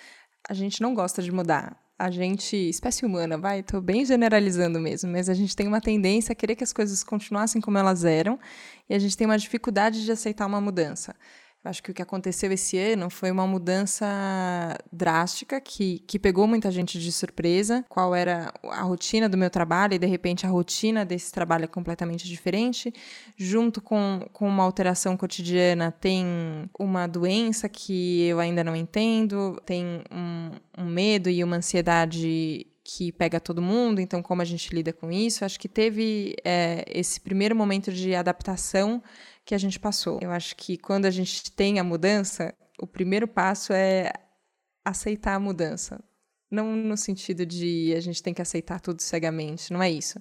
[0.46, 1.76] A gente não gosta de mudar.
[1.98, 6.32] A gente, espécie humana, vai, estou bem generalizando mesmo, mas a gente tem uma tendência
[6.32, 8.38] a querer que as coisas continuassem como elas eram
[8.88, 11.16] e a gente tem uma dificuldade de aceitar uma mudança.
[11.64, 14.06] Acho que o que aconteceu esse ano foi uma mudança
[14.92, 17.84] drástica que, que pegou muita gente de surpresa.
[17.88, 21.68] Qual era a rotina do meu trabalho e, de repente, a rotina desse trabalho é
[21.68, 22.92] completamente diferente.
[23.36, 30.02] Junto com, com uma alteração cotidiana, tem uma doença que eu ainda não entendo, tem
[30.10, 34.94] um, um medo e uma ansiedade que pega todo mundo, então como a gente lida
[34.94, 35.44] com isso?
[35.44, 39.02] Acho que teve é, esse primeiro momento de adaptação
[39.48, 40.18] que a gente passou.
[40.20, 44.12] Eu acho que quando a gente tem a mudança, o primeiro passo é
[44.84, 45.98] aceitar a mudança.
[46.50, 50.20] Não no sentido de a gente tem que aceitar tudo cegamente, não é isso.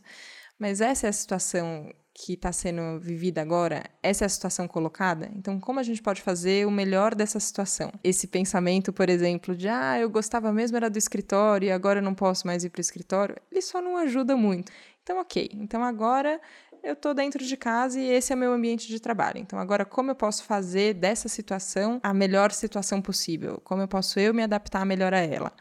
[0.58, 5.30] Mas essa é a situação que está sendo vivida agora, essa é a situação colocada.
[5.36, 7.92] Então, como a gente pode fazer o melhor dessa situação?
[8.02, 12.04] Esse pensamento, por exemplo, de ah, eu gostava mesmo era do escritório e agora eu
[12.04, 14.72] não posso mais ir para o escritório, ele só não ajuda muito.
[15.04, 15.50] Então, ok.
[15.54, 16.42] Então, agora
[16.84, 19.40] eu estou dentro de casa e esse é meu ambiente de trabalho.
[19.40, 23.62] Então, agora, como eu posso fazer dessa situação a melhor situação possível?
[23.64, 25.54] Como eu posso eu me adaptar melhor a ela?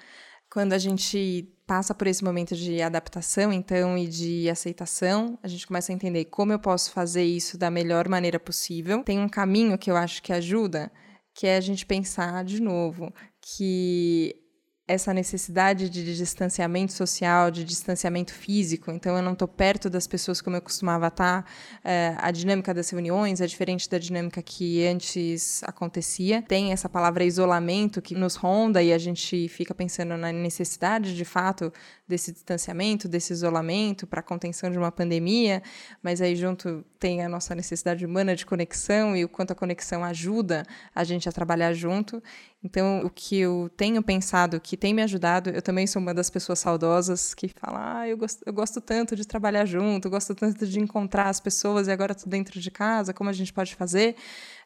[0.51, 5.67] Quando a gente passa por esse momento de adaptação, então, e de aceitação, a gente
[5.67, 9.03] começa a entender como eu posso fazer isso da melhor maneira possível.
[9.03, 10.93] Tem um caminho que eu acho que ajuda,
[11.35, 14.46] que é a gente pensar de novo que
[14.89, 18.93] essa necessidade de distanciamento social, de distanciamento físico.
[18.93, 21.43] Então, eu não estou perto das pessoas como eu costumava estar.
[21.43, 21.49] Tá.
[21.83, 26.41] É, a dinâmica das reuniões é diferente da dinâmica que antes acontecia.
[26.43, 31.25] Tem essa palavra isolamento que nos ronda e a gente fica pensando na necessidade, de
[31.25, 31.73] fato,
[32.07, 35.65] desse distanciamento, desse isolamento para a contenção de uma pandemia.
[36.01, 40.05] Mas aí, junto, tem a nossa necessidade humana de conexão e o quanto a conexão
[40.05, 42.23] ajuda a gente a trabalhar junto.
[42.67, 46.29] Então, o que eu tenho pensado que tem me ajudado, eu também sou uma das
[46.29, 50.67] pessoas saudosas que fala: ah, eu gosto, eu gosto tanto de trabalhar junto, gosto tanto
[50.67, 54.17] de encontrar as pessoas e agora estou dentro de casa, como a gente pode fazer?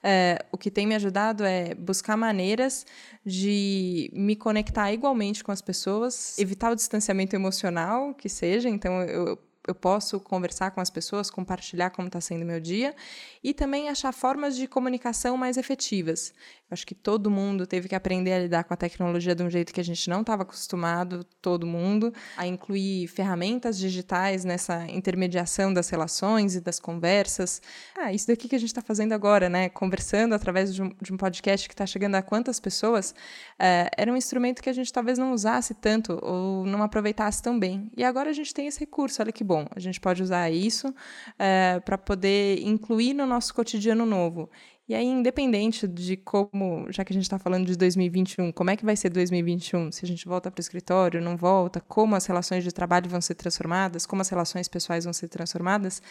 [0.03, 2.87] É, o que tem me ajudado é buscar maneiras
[3.25, 8.71] de me conectar igualmente com as pessoas, evitar o distanciamento emocional, que seja.
[8.71, 12.95] Então, eu eu posso conversar com as pessoas, compartilhar como está sendo meu dia
[13.43, 16.33] e também achar formas de comunicação mais efetivas.
[16.71, 19.73] Acho que todo mundo teve que aprender a lidar com a tecnologia de um jeito
[19.73, 25.89] que a gente não estava acostumado, todo mundo, a incluir ferramentas digitais nessa intermediação das
[25.89, 27.61] relações e das conversas.
[27.99, 29.69] Ah, isso daqui que a gente está fazendo agora, né?
[29.69, 33.15] Conversando através de um, de um podcast que está chegando a quantas pessoas,
[33.59, 37.59] é, era um instrumento que a gente talvez não usasse tanto ou não aproveitasse tão
[37.59, 37.91] bem.
[37.97, 39.67] E agora a gente tem esse recurso, olha que bom.
[39.75, 40.95] A gente pode usar isso
[41.39, 44.49] é, para poder incluir no nosso cotidiano novo.
[44.91, 48.77] E aí, independente de como, já que a gente está falando de 2021, como é
[48.77, 49.93] que vai ser 2021?
[49.93, 53.21] Se a gente volta para o escritório, não volta, como as relações de trabalho vão
[53.21, 56.03] ser transformadas, como as relações pessoais vão ser transformadas,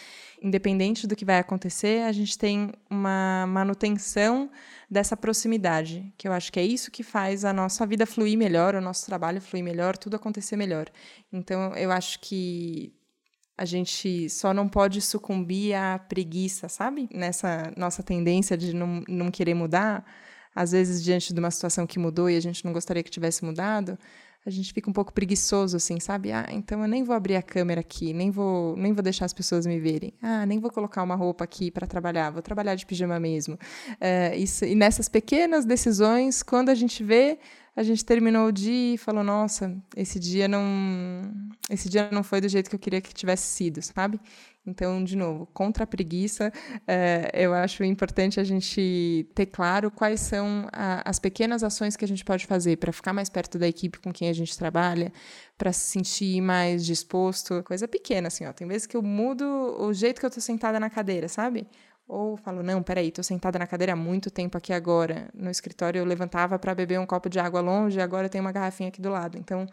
[0.42, 4.50] independente do que vai acontecer, a gente tem uma manutenção
[4.90, 8.76] dessa proximidade, que eu acho que é isso que faz a nossa vida fluir melhor,
[8.76, 10.88] o nosso trabalho fluir melhor, tudo acontecer melhor.
[11.34, 12.94] Então, eu acho que
[13.60, 17.10] a gente só não pode sucumbir à preguiça, sabe?
[17.14, 20.06] Nessa nossa tendência de não, não querer mudar,
[20.56, 23.44] às vezes diante de uma situação que mudou e a gente não gostaria que tivesse
[23.44, 24.00] mudado,
[24.46, 26.32] a gente fica um pouco preguiçoso, assim, sabe?
[26.32, 29.34] Ah, então eu nem vou abrir a câmera aqui, nem vou, nem vou deixar as
[29.34, 30.14] pessoas me verem.
[30.22, 33.60] Ah, nem vou colocar uma roupa aqui para trabalhar, vou trabalhar de pijama mesmo.
[34.00, 37.40] É, isso, e nessas pequenas decisões, quando a gente vê,
[37.76, 40.62] a gente terminou o dia e falou: Nossa, esse dia não,
[41.70, 44.20] esse dia não foi do jeito que eu queria que tivesse sido, sabe?
[44.66, 46.52] Então, de novo, contra a preguiça,
[46.86, 52.06] é, eu acho importante a gente ter claro quais são a, as pequenas ações que
[52.06, 55.12] a gente pode fazer para ficar mais perto da equipe com quem a gente trabalha,
[55.58, 57.64] para se sentir mais disposto.
[57.64, 58.54] Coisa pequena, assim, ó.
[58.54, 59.44] Tem vezes que eu mudo
[59.80, 61.66] o jeito que eu estou sentada na cadeira, sabe?
[62.10, 65.30] Ou falo, não, peraí, estou sentada na cadeira há muito tempo aqui agora.
[65.34, 68.52] No escritório eu levantava para beber um copo de água longe, agora eu tenho uma
[68.52, 69.38] garrafinha aqui do lado.
[69.38, 69.68] Então,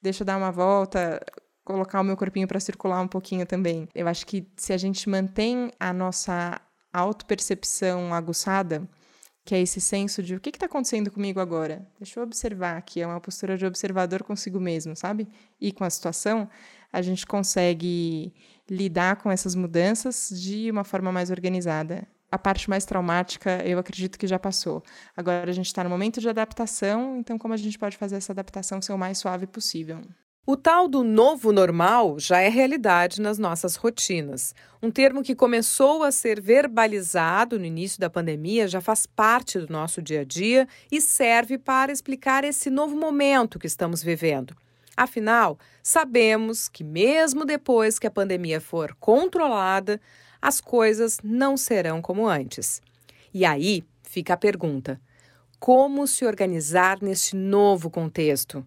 [0.00, 1.20] deixa eu dar uma volta
[1.64, 3.88] colocar o meu corpinho para circular um pouquinho também.
[3.94, 6.60] Eu acho que se a gente mantém a nossa
[6.92, 8.88] autopercepção aguçada,
[9.44, 11.86] que é esse senso de o que está acontecendo comigo agora?
[11.98, 15.28] Deixa eu observar aqui, é uma postura de observador consigo mesmo, sabe?
[15.60, 16.48] E com a situação,
[16.92, 18.32] a gente consegue
[18.68, 22.06] lidar com essas mudanças de uma forma mais organizada.
[22.30, 24.82] A parte mais traumática, eu acredito que já passou.
[25.16, 28.32] Agora a gente está no momento de adaptação, então como a gente pode fazer essa
[28.32, 30.00] adaptação ser o mais suave possível?
[30.46, 34.54] O tal do novo normal já é realidade nas nossas rotinas.
[34.82, 39.70] Um termo que começou a ser verbalizado no início da pandemia já faz parte do
[39.70, 44.56] nosso dia a dia e serve para explicar esse novo momento que estamos vivendo.
[45.00, 49.98] Afinal, sabemos que, mesmo depois que a pandemia for controlada,
[50.42, 52.82] as coisas não serão como antes.
[53.32, 55.00] E aí fica a pergunta:
[55.58, 58.62] como se organizar neste novo contexto?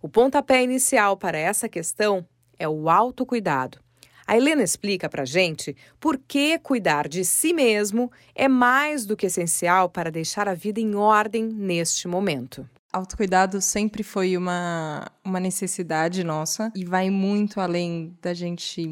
[0.00, 2.26] O pontapé inicial para essa questão
[2.58, 3.78] é o autocuidado.
[4.26, 9.26] A Helena explica para gente por que cuidar de si mesmo é mais do que
[9.26, 16.22] essencial para deixar a vida em ordem neste momento autocuidado sempre foi uma, uma necessidade
[16.22, 18.86] nossa e vai muito além da gente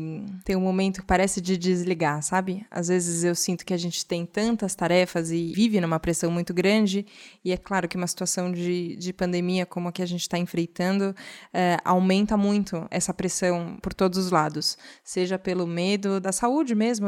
[0.45, 2.67] ter um momento que parece de desligar, sabe?
[2.71, 6.53] Às vezes eu sinto que a gente tem tantas tarefas e vive numa pressão muito
[6.53, 7.07] grande,
[7.45, 10.37] e é claro que uma situação de, de pandemia como a que a gente está
[10.37, 11.15] enfrentando
[11.53, 17.07] é, aumenta muito essa pressão por todos os lados, seja pelo medo da saúde mesmo,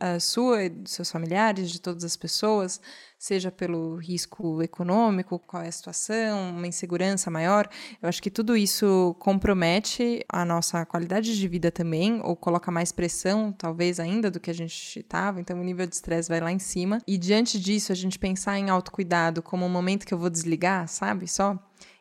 [0.00, 2.80] a sua e dos seus familiares, de todas as pessoas
[3.18, 7.68] seja pelo risco econômico, qual é a situação, uma insegurança maior.
[8.00, 12.92] Eu acho que tudo isso compromete a nossa qualidade de vida também, ou coloca mais
[12.92, 15.40] pressão, talvez ainda, do que a gente estava.
[15.40, 17.00] Então, o nível de estresse vai lá em cima.
[17.06, 20.88] E diante disso, a gente pensar em autocuidado como um momento que eu vou desligar,
[20.88, 21.28] sabe?
[21.28, 21.58] Só.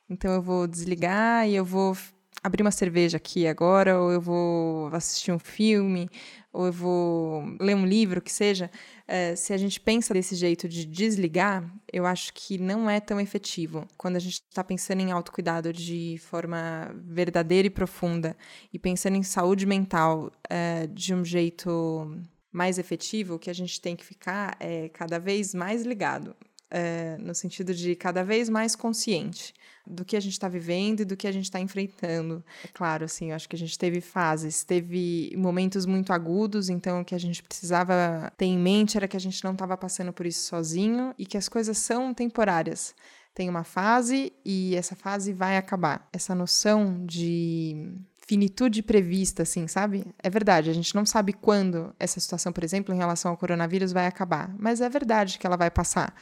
[0.09, 1.97] Então, eu vou desligar e eu vou
[2.43, 6.07] abrir uma cerveja aqui agora, ou eu vou assistir um filme,
[6.55, 8.71] ou eu vou ler um livro, que seja,
[9.05, 13.19] é, se a gente pensa desse jeito de desligar, eu acho que não é tão
[13.19, 13.85] efetivo.
[13.97, 18.37] Quando a gente está pensando em autocuidado de forma verdadeira e profunda,
[18.71, 22.17] e pensando em saúde mental é, de um jeito
[22.53, 26.33] mais efetivo, o que a gente tem que ficar é cada vez mais ligado,
[26.71, 29.53] é, no sentido de cada vez mais consciente
[29.85, 32.43] do que a gente está vivendo e do que a gente está enfrentando.
[32.63, 37.01] É claro, assim, eu acho que a gente teve fases, teve momentos muito agudos, então
[37.01, 40.11] o que a gente precisava ter em mente era que a gente não estava passando
[40.11, 42.95] por isso sozinho e que as coisas são temporárias.
[43.33, 46.07] Tem uma fase e essa fase vai acabar.
[46.13, 47.93] Essa noção de
[48.25, 50.05] finitude prevista, assim, sabe?
[50.21, 53.91] É verdade, a gente não sabe quando essa situação, por exemplo, em relação ao coronavírus
[53.91, 56.13] vai acabar, mas é verdade que ela vai passar.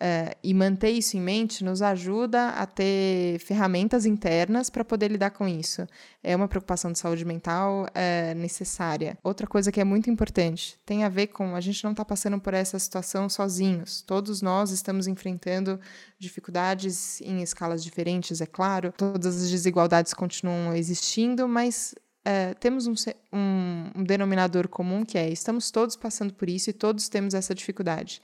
[0.00, 5.28] Uh, e manter isso em mente nos ajuda a ter ferramentas internas para poder lidar
[5.28, 5.86] com isso.
[6.22, 9.18] É uma preocupação de saúde mental uh, necessária.
[9.22, 12.40] Outra coisa que é muito importante tem a ver com a gente não está passando
[12.40, 14.00] por essa situação sozinhos.
[14.00, 15.78] Todos nós estamos enfrentando
[16.18, 18.94] dificuldades em escalas diferentes, é claro.
[18.96, 22.92] Todas as desigualdades continuam existindo, mas Uh, temos um,
[23.32, 27.54] um, um, denominador comum que é estamos todos passando por isso e todos temos essa
[27.54, 28.20] dificuldade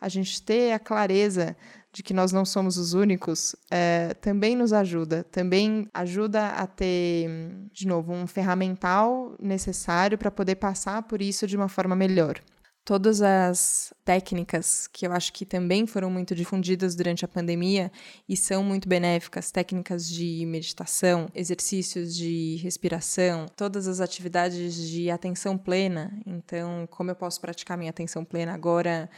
[0.00, 1.56] a gente ter a clareza
[1.92, 7.28] de que nós não somos os únicos, é, também nos ajuda, também ajuda a ter,
[7.72, 12.40] de novo, um ferramental necessário para poder passar por isso de uma forma melhor.
[12.84, 17.92] Todas as técnicas que eu acho que também foram muito difundidas durante a pandemia
[18.26, 25.58] e são muito benéficas, técnicas de meditação, exercícios de respiração, todas as atividades de atenção
[25.58, 26.18] plena.
[26.24, 29.10] Então, como eu posso praticar minha atenção plena agora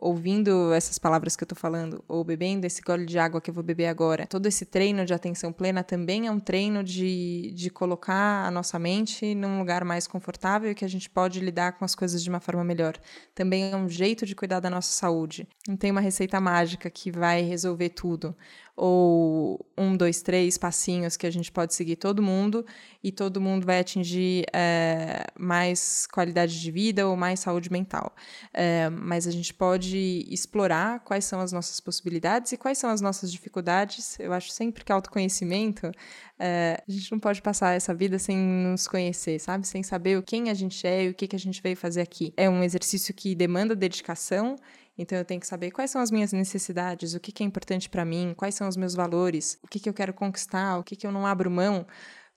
[0.00, 3.54] ouvindo essas palavras que eu tô falando, ou bebendo esse gole de água que eu
[3.54, 7.68] vou beber agora, todo esse treino de atenção plena também é um treino de, de
[7.68, 11.84] colocar a nossa mente num lugar mais confortável e que a gente pode lidar com
[11.84, 12.96] as coisas de uma forma melhor.
[13.34, 15.48] Também é um jeito de cuidar da nossa saúde.
[15.66, 18.36] Não tem uma receita mágica que vai resolver tudo
[18.80, 22.64] ou um, dois, três passinhos que a gente pode seguir todo mundo
[23.02, 28.14] e todo mundo vai atingir é, mais qualidade de vida ou mais saúde mental.
[28.54, 33.00] É, mas a gente pode explorar quais são as nossas possibilidades e quais são as
[33.00, 34.16] nossas dificuldades.
[34.20, 35.90] Eu acho sempre que autoconhecimento,
[36.38, 39.66] é, a gente não pode passar essa vida sem nos conhecer, sabe?
[39.66, 42.32] Sem saber quem a gente é e o que, que a gente veio fazer aqui.
[42.36, 44.54] É um exercício que demanda dedicação
[44.98, 48.04] então eu tenho que saber quais são as minhas necessidades, o que, é importante para
[48.04, 51.06] mim, quais são os meus valores, o que, que eu quero conquistar, o que, que
[51.06, 51.86] eu não abro mão.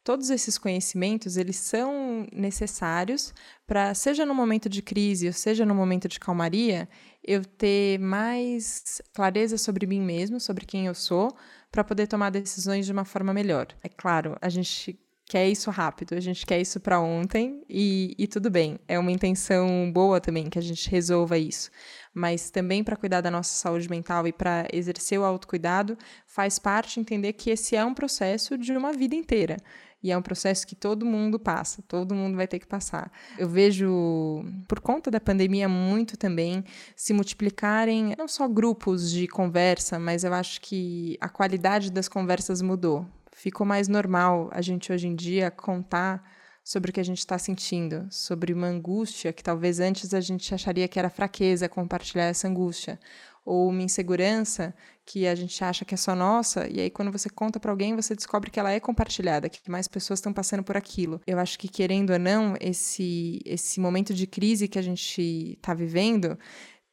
[0.04, 3.34] Todos esses conhecimentos, eles são necessários
[3.68, 6.88] para, seja no momento de crise, ou seja no momento de calmaria,
[7.24, 11.36] eu ter mais clareza sobre mim mesmo, sobre quem eu sou,
[11.72, 13.68] para poder tomar decisões de uma forma melhor.
[13.84, 15.00] É claro, a gente
[15.32, 18.78] quer isso rápido, a gente quer isso para ontem e, e, tudo bem.
[18.86, 21.72] É uma intenção boa também que a gente resolva isso.
[22.14, 27.00] Mas também para cuidar da nossa saúde mental e para exercer o autocuidado, faz parte
[27.00, 29.58] entender que esse é um processo de uma vida inteira.
[30.04, 33.12] E é um processo que todo mundo passa, todo mundo vai ter que passar.
[33.38, 36.64] Eu vejo, por conta da pandemia, muito também
[36.96, 42.62] se multiplicarem não só grupos de conversa, mas eu acho que a qualidade das conversas
[42.62, 43.06] mudou
[43.42, 46.24] ficou mais normal a gente hoje em dia contar
[46.64, 50.54] sobre o que a gente está sentindo, sobre uma angústia que talvez antes a gente
[50.54, 53.00] acharia que era fraqueza compartilhar essa angústia,
[53.44, 57.30] ou uma insegurança que a gente acha que é só nossa, e aí quando você
[57.30, 60.78] conta para alguém, você descobre que ela é compartilhada, que mais pessoas estão passando por
[60.78, 61.20] aquilo.
[61.26, 65.74] Eu acho que querendo ou não, esse esse momento de crise que a gente está
[65.74, 66.38] vivendo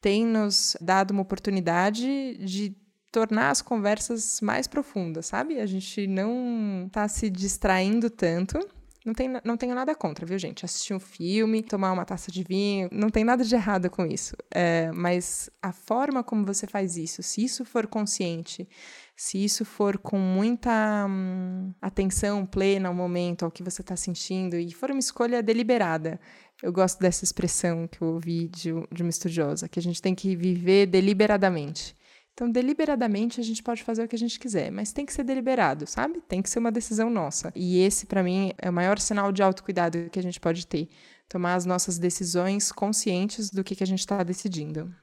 [0.01, 2.75] tem nos dado uma oportunidade de
[3.11, 5.61] tornar as conversas mais profundas, sabe?
[5.61, 8.59] A gente não tá se distraindo tanto.
[9.05, 10.65] Não, tem, não tenho nada contra, viu, gente?
[10.65, 14.37] Assistir um filme, tomar uma taça de vinho, não tem nada de errado com isso.
[14.51, 18.69] É, mas a forma como você faz isso, se isso for consciente,
[19.17, 24.57] se isso for com muita hum, atenção plena ao momento, ao que você está sentindo,
[24.57, 26.21] e for uma escolha deliberada,
[26.63, 30.15] eu gosto dessa expressão que eu ouvi de, de uma estudiosa, que a gente tem
[30.15, 31.97] que viver deliberadamente.
[32.39, 35.25] Então, deliberadamente, a gente pode fazer o que a gente quiser, mas tem que ser
[35.25, 36.21] deliberado, sabe?
[36.21, 37.51] Tem que ser uma decisão nossa.
[37.53, 40.89] E esse, para mim, é o maior sinal de autocuidado que a gente pode ter.
[41.29, 44.95] Tomar as nossas decisões conscientes do que, que a gente está decidindo.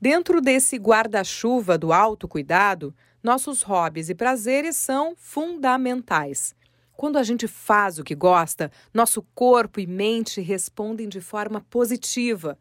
[0.00, 6.54] Dentro desse guarda-chuva do autocuidado, nossos hobbies e prazeres são fundamentais.
[6.92, 12.56] Quando a gente faz o que gosta, nosso corpo e mente respondem de forma positiva.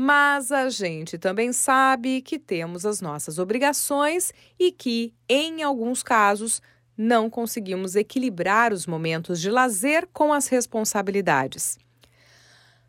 [0.00, 6.62] Mas a gente também sabe que temos as nossas obrigações e que, em alguns casos,
[6.96, 11.76] não conseguimos equilibrar os momentos de lazer com as responsabilidades.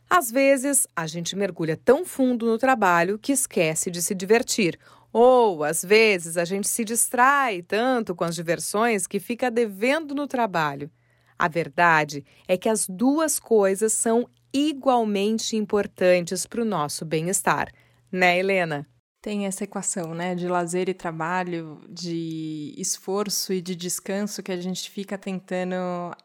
[0.07, 4.79] Às vezes, a gente mergulha tão fundo no trabalho que esquece de se divertir,
[5.11, 10.27] ou às vezes a gente se distrai tanto com as diversões que fica devendo no
[10.27, 10.91] trabalho.
[11.39, 17.71] A verdade é que as duas coisas são igualmente importantes para o nosso bem-estar,
[18.12, 18.86] né, Helena?
[19.21, 24.60] Tem essa equação, né, de lazer e trabalho, de esforço e de descanso que a
[24.60, 25.75] gente fica tentando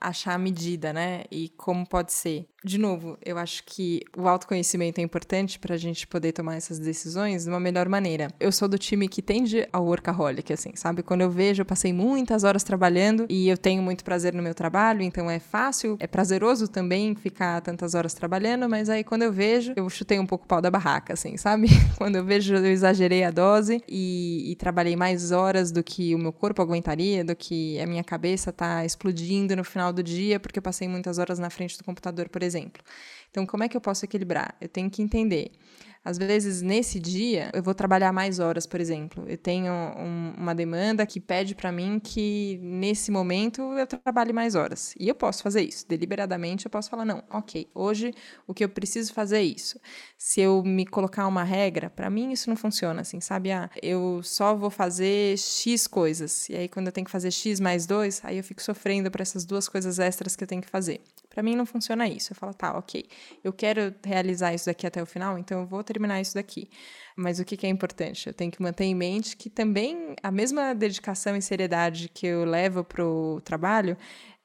[0.01, 4.99] achar a medida, né, e como pode ser de novo, eu acho que o autoconhecimento
[4.99, 8.29] é importante para a gente poder tomar essas decisões de uma melhor maneira.
[8.41, 11.03] Eu sou do time que tende ao workaholic, assim, sabe?
[11.03, 14.55] Quando eu vejo, eu passei muitas horas trabalhando e eu tenho muito prazer no meu
[14.55, 19.33] trabalho, então é fácil, é prazeroso também ficar tantas horas trabalhando, mas aí quando eu
[19.33, 21.69] vejo, eu chutei um pouco o pau da barraca, assim, sabe?
[21.99, 26.19] Quando eu vejo, eu exagerei a dose e, e trabalhei mais horas do que o
[26.19, 30.59] meu corpo aguentaria, do que a minha cabeça tá explodindo no final do dia, porque
[30.59, 32.83] eu passei muitas horas na frente do computador, por exemplo exemplo.
[33.31, 34.55] Então, como é que eu posso equilibrar?
[34.61, 35.53] Eu tenho que entender
[36.05, 39.25] às vezes, nesse dia, eu vou trabalhar mais horas, por exemplo.
[39.27, 44.55] Eu tenho um, uma demanda que pede para mim que, nesse momento, eu trabalhe mais
[44.55, 44.95] horas.
[45.01, 45.89] E eu posso fazer isso.
[45.89, 48.13] Deliberadamente, eu posso falar: não, ok, hoje
[48.47, 49.81] o que eu preciso fazer é isso.
[50.19, 53.51] Se eu me colocar uma regra, para mim isso não funciona assim, sabe?
[53.51, 56.51] Ah, eu só vou fazer X coisas.
[56.51, 59.23] E aí, quando eu tenho que fazer X mais dois, aí eu fico sofrendo por
[59.23, 61.01] essas duas coisas extras que eu tenho que fazer.
[61.35, 62.33] Para mim não funciona isso.
[62.33, 63.05] Eu falo, tá, ok,
[63.43, 66.71] eu quero realizar isso daqui até o final, então eu vou terminar isso daqui.
[67.17, 68.29] Mas o que, que é importante?
[68.29, 72.45] Eu tenho que manter em mente que também a mesma dedicação e seriedade que eu
[72.45, 73.97] levo para o trabalho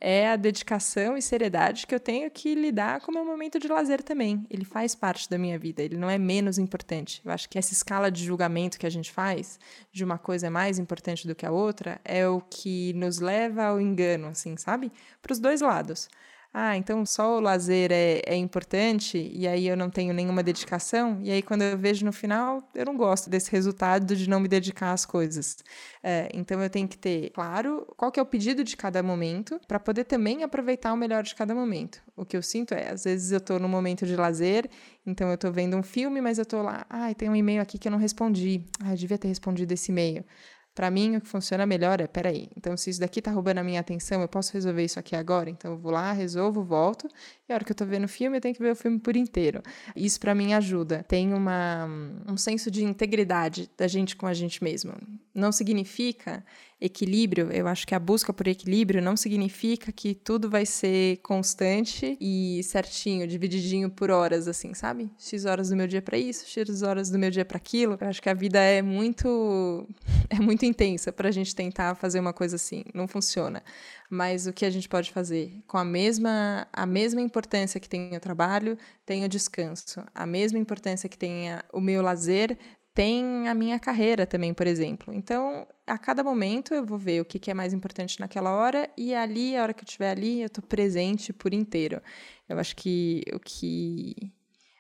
[0.02, 3.68] é a dedicação e seriedade que eu tenho que lidar com o meu momento de
[3.68, 4.44] lazer também.
[4.50, 7.22] Ele faz parte da minha vida, ele não é menos importante.
[7.24, 9.60] Eu acho que essa escala de julgamento que a gente faz,
[9.92, 13.66] de uma coisa é mais importante do que a outra, é o que nos leva
[13.66, 14.92] ao engano, assim, sabe?
[15.22, 16.10] Para os dois lados
[16.52, 21.20] ah, então só o lazer é, é importante e aí eu não tenho nenhuma dedicação,
[21.22, 24.48] e aí quando eu vejo no final, eu não gosto desse resultado de não me
[24.48, 25.58] dedicar às coisas.
[26.02, 29.60] É, então eu tenho que ter claro qual que é o pedido de cada momento
[29.68, 32.02] para poder também aproveitar o melhor de cada momento.
[32.16, 34.68] O que eu sinto é, às vezes eu estou no momento de lazer,
[35.06, 37.78] então eu estou vendo um filme, mas eu estou lá, ah, tem um e-mail aqui
[37.78, 38.66] que eu não respondi.
[38.98, 40.26] Devia ter respondido esse e-mail.
[40.74, 43.64] Para mim, o que funciona melhor é, peraí, então se isso daqui tá roubando a
[43.64, 45.50] minha atenção, eu posso resolver isso aqui agora?
[45.50, 47.08] Então eu vou lá, resolvo, volto,
[47.48, 49.00] e a hora que eu tô vendo o filme, eu tenho que ver o filme
[49.00, 49.62] por inteiro.
[49.96, 51.04] Isso para mim ajuda.
[51.08, 51.86] Tem uma,
[52.28, 54.94] um senso de integridade da gente com a gente mesmo.
[55.34, 56.44] Não significa
[56.82, 62.18] equilíbrio, eu acho que a busca por equilíbrio não significa que tudo vai ser constante
[62.22, 65.12] e certinho, divididinho por horas, assim, sabe?
[65.18, 67.98] X horas do meu dia para isso, X horas do meu dia para aquilo.
[68.00, 69.86] Eu acho que a vida é muito
[70.30, 72.86] é muito intensa para a gente tentar fazer uma coisa assim.
[72.94, 73.62] Não funciona.
[74.10, 75.62] Mas o que a gente pode fazer?
[75.68, 80.04] Com a mesma, a mesma importância que tem o trabalho, tem o descanso.
[80.16, 82.58] A mesma importância que tem o meu lazer,
[83.00, 85.14] tem a minha carreira também, por exemplo.
[85.14, 89.16] Então, a cada momento eu vou ver o que, é mais importante naquela hora e
[89.16, 92.02] ali, a hora que eu estiver ali, eu estou presente por inteiro.
[92.50, 94.34] Eu acho que o que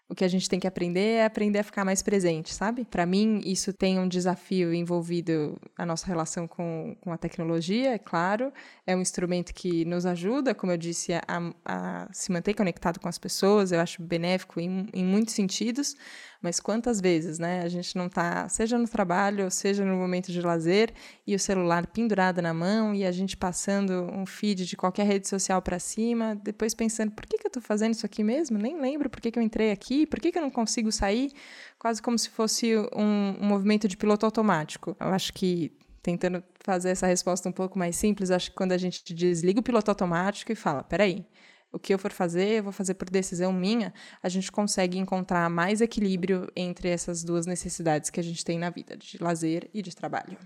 [0.09, 2.83] o que a gente tem que aprender é aprender a ficar mais presente, sabe?
[2.83, 7.99] Para mim, isso tem um desafio envolvido a nossa relação com, com a tecnologia, é
[7.99, 8.51] claro.
[8.87, 11.21] É um instrumento que nos ajuda, como eu disse, a,
[11.63, 13.71] a se manter conectado com as pessoas.
[13.71, 15.95] Eu acho benéfico em, em muitos sentidos.
[16.41, 17.61] Mas quantas vezes, né?
[17.63, 20.93] A gente não está, seja no trabalho, seja no momento de lazer,
[21.27, 25.27] e o celular pendurado na mão e a gente passando um feed de qualquer rede
[25.27, 28.57] social para cima, depois pensando, por que, que eu estou fazendo isso aqui mesmo?
[28.57, 31.33] Nem lembro por que, que eu entrei aqui, por que, que eu não consigo sair?
[31.77, 34.95] Quase como se fosse um, um movimento de piloto automático.
[34.99, 35.71] Eu acho que
[36.01, 39.63] tentando fazer essa resposta um pouco mais simples, acho que quando a gente desliga o
[39.63, 41.25] piloto automático e fala, peraí,
[41.71, 45.49] o que eu for fazer, eu vou fazer por decisão minha, a gente consegue encontrar
[45.49, 49.81] mais equilíbrio entre essas duas necessidades que a gente tem na vida, de lazer e
[49.81, 50.37] de trabalho.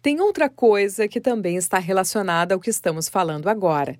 [0.00, 3.96] Tem outra coisa que também está relacionada ao que estamos falando agora: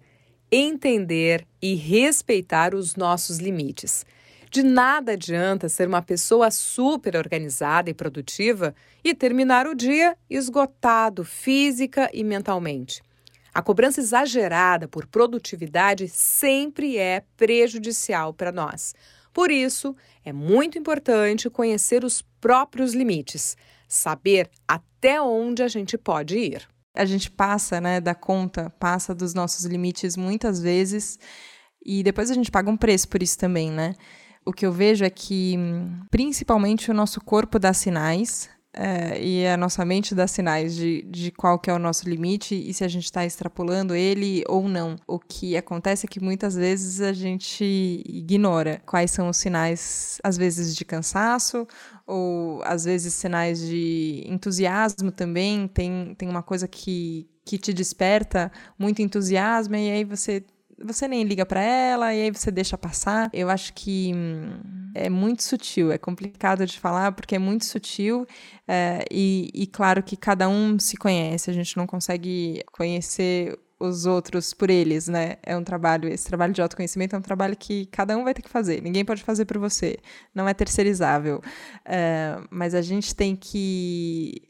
[0.50, 4.04] entender e respeitar os nossos limites.
[4.50, 11.24] De nada adianta ser uma pessoa super organizada e produtiva e terminar o dia esgotado
[11.24, 13.00] física e mentalmente.
[13.55, 18.94] A cobrança exagerada por produtividade sempre é prejudicial para nós.
[19.32, 19.94] Por isso,
[20.24, 26.66] é muito importante conhecer os próprios limites, saber até onde a gente pode ir.
[26.94, 31.18] A gente passa, né, da conta, passa dos nossos limites muitas vezes
[31.84, 33.94] e depois a gente paga um preço por isso também, né?
[34.44, 35.57] O que eu vejo é que,
[36.11, 41.30] principalmente, o nosso corpo dá sinais é, e a nossa mente dá sinais de, de
[41.30, 44.96] qual que é o nosso limite e se a gente está extrapolando ele ou não.
[45.06, 50.38] O que acontece é que muitas vezes a gente ignora quais são os sinais, às
[50.38, 51.66] vezes de cansaço
[52.06, 55.68] ou às vezes sinais de entusiasmo também.
[55.68, 60.42] Tem, tem uma coisa que, que te desperta muito entusiasmo e aí você
[60.78, 63.30] você nem liga para ela e aí você deixa passar.
[63.32, 68.26] Eu acho que hum, é muito sutil, é complicado de falar porque é muito sutil
[68.66, 74.06] é, e, e claro que cada um se conhece, a gente não consegue conhecer os
[74.06, 75.36] outros por eles, né?
[75.42, 78.42] É um trabalho, esse trabalho de autoconhecimento é um trabalho que cada um vai ter
[78.42, 79.98] que fazer, ninguém pode fazer por você,
[80.34, 81.42] não é terceirizável.
[81.84, 84.42] É, mas a gente tem que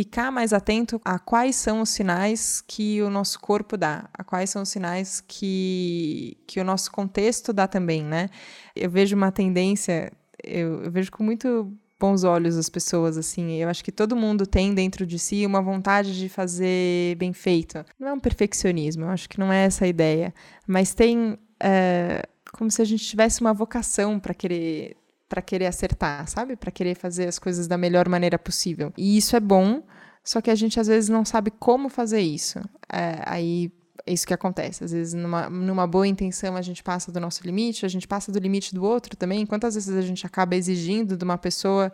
[0.00, 4.48] ficar mais atento a quais são os sinais que o nosso corpo dá, a quais
[4.48, 8.30] são os sinais que, que o nosso contexto dá também, né?
[8.74, 10.10] Eu vejo uma tendência,
[10.42, 13.56] eu, eu vejo com muito bons olhos as pessoas, assim.
[13.56, 17.84] Eu acho que todo mundo tem dentro de si uma vontade de fazer bem feito.
[17.98, 20.32] Não é um perfeccionismo, eu acho que não é essa a ideia.
[20.66, 24.96] Mas tem é, como se a gente tivesse uma vocação para querer
[25.30, 26.56] para querer acertar, sabe?
[26.56, 28.92] Para querer fazer as coisas da melhor maneira possível.
[28.98, 29.80] E isso é bom,
[30.24, 32.58] só que a gente às vezes não sabe como fazer isso.
[32.92, 33.72] É, aí
[34.04, 34.82] é isso que acontece.
[34.82, 38.32] Às vezes, numa, numa boa intenção, a gente passa do nosso limite, a gente passa
[38.32, 39.46] do limite do outro também.
[39.46, 41.92] Quantas vezes a gente acaba exigindo de uma pessoa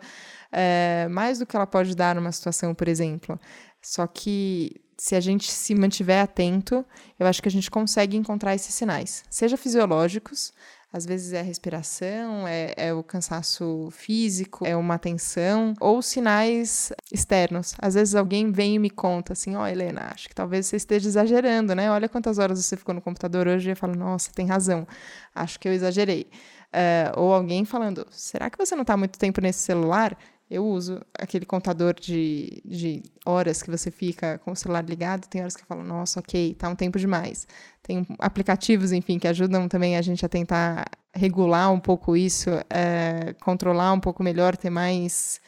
[0.51, 3.39] é, mais do que ela pode dar numa situação, por exemplo?
[3.83, 6.83] Só que se a gente se mantiver atento,
[7.19, 10.51] eu acho que a gente consegue encontrar esses sinais, seja fisiológicos,
[10.91, 17.75] Às vezes é respiração, é, é, o cansaço físico, é uma tensão, ou sinais externos.
[17.79, 20.77] Às vezes alguém vem e me conta assim: Ó, oh, Helena, acho que talvez você
[20.77, 21.91] esteja exagerando, né?
[21.91, 23.69] Olha quantas horas você ficou no computador hoje.
[23.69, 24.87] E eu falo: Nossa, tem razão,
[25.35, 26.29] acho que eu exagerei.
[26.67, 30.17] Uh, ou alguém falando: Será que você não está muito tempo nesse celular?
[30.49, 35.27] Eu uso aquele contador de, de horas que você fica com o celular ligado.
[35.27, 37.45] Tem horas que eu falo, nossa, ok, tá um tempo demais.
[37.87, 43.33] Tem aplicativos, enfim, que ajudam também a gente a tentar regular um pouco isso, é,
[43.39, 45.39] controlar um pouco melhor, ter mais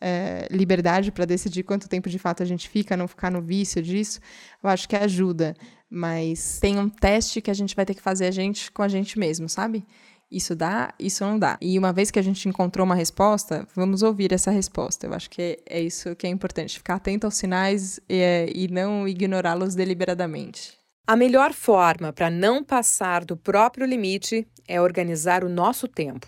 [0.00, 3.82] é, liberdade para decidir quanto tempo de fato a gente fica, não ficar no vício
[3.82, 4.20] disso.
[4.62, 5.56] Eu acho que ajuda.
[5.90, 8.88] Mas tem um teste que a gente vai ter que fazer a gente com a
[8.88, 9.84] gente mesmo, sabe?
[10.30, 11.58] Isso dá, isso não dá.
[11.60, 15.08] E uma vez que a gente encontrou uma resposta, vamos ouvir essa resposta.
[15.08, 18.68] Eu acho que é isso que é importante, ficar atento aos sinais e, é, e
[18.68, 20.77] não ignorá-los deliberadamente.
[21.08, 26.26] A melhor forma para não passar do próprio limite é organizar o nosso tempo.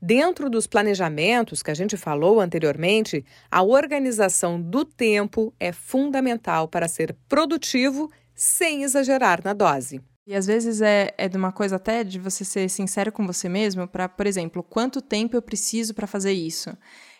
[0.00, 6.88] Dentro dos planejamentos que a gente falou anteriormente, a organização do tempo é fundamental para
[6.88, 10.00] ser produtivo sem exagerar na dose.
[10.26, 13.46] E às vezes é, é de uma coisa até de você ser sincero com você
[13.46, 16.74] mesmo, para, por exemplo, quanto tempo eu preciso para fazer isso?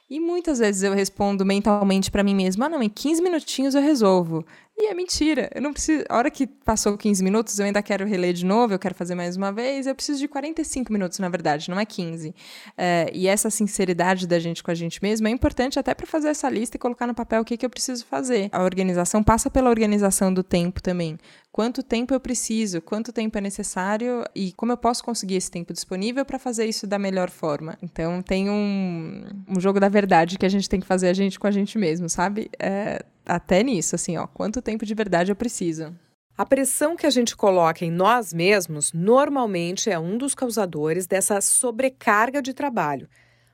[0.09, 3.81] E muitas vezes eu respondo mentalmente para mim mesma: ah, não, em 15 minutinhos eu
[3.81, 4.45] resolvo.
[4.77, 5.49] E é mentira.
[5.55, 6.05] Eu não preciso.
[6.09, 9.15] A hora que passou 15 minutos, eu ainda quero reler de novo, eu quero fazer
[9.15, 9.87] mais uma vez.
[9.87, 12.35] Eu preciso de 45 minutos, na verdade, não é 15.
[12.77, 16.29] É, e essa sinceridade da gente com a gente mesmo é importante até para fazer
[16.29, 18.49] essa lista e colocar no papel o que, que eu preciso fazer.
[18.51, 21.19] A organização passa pela organização do tempo também.
[21.53, 25.73] Quanto tempo eu preciso, quanto tempo é necessário e como eu posso conseguir esse tempo
[25.73, 27.79] disponível para fazer isso da melhor forma.
[27.81, 31.39] Então tem um, um jogo da verdade que a gente tem que fazer a gente
[31.39, 32.51] com a gente mesmo, sabe?
[32.59, 35.95] É, até nisso, assim, ó, quanto tempo de verdade eu preciso.
[36.37, 41.41] A pressão que a gente coloca em nós mesmos normalmente é um dos causadores dessa
[41.41, 43.09] sobrecarga de trabalho.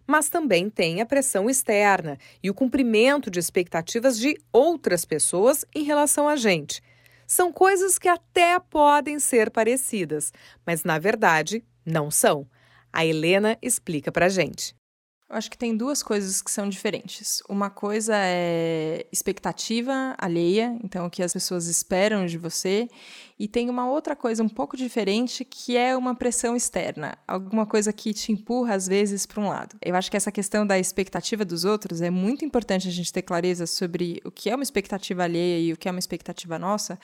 [0.07, 5.85] Mas também tem a pressão externa e o cumprimento de expectativas de outras pessoas em
[5.85, 6.83] relação a gente.
[7.27, 10.33] São coisas que até podem ser parecidas,
[10.67, 12.47] mas na verdade não são.
[12.93, 14.75] A Helena explica pra gente.
[15.31, 17.41] Eu acho que tem duas coisas que são diferentes.
[17.49, 22.89] Uma coisa é expectativa alheia, então o que as pessoas esperam de você,
[23.39, 27.93] e tem uma outra coisa um pouco diferente que é uma pressão externa, alguma coisa
[27.93, 29.77] que te empurra às vezes para um lado.
[29.81, 33.23] Eu acho que essa questão da expectativa dos outros é muito importante a gente ter
[33.23, 36.99] clareza sobre o que é uma expectativa alheia e o que é uma expectativa nossa,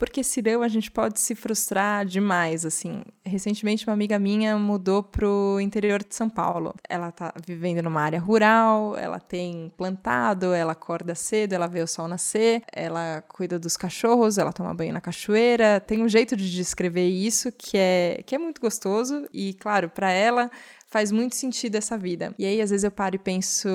[0.00, 3.02] porque senão a gente pode se frustrar demais, assim.
[3.22, 6.74] Recentemente uma amiga minha mudou pro interior de São Paulo.
[6.88, 11.86] Ela tá vivendo numa área rural, ela tem plantado, ela acorda cedo, ela vê o
[11.86, 15.78] sol nascer, ela cuida dos cachorros, ela toma banho na cachoeira.
[15.80, 20.10] Tem um jeito de descrever isso que é que é muito gostoso e claro, para
[20.10, 20.50] ela
[20.86, 22.34] faz muito sentido essa vida.
[22.38, 23.68] E aí às vezes eu paro e penso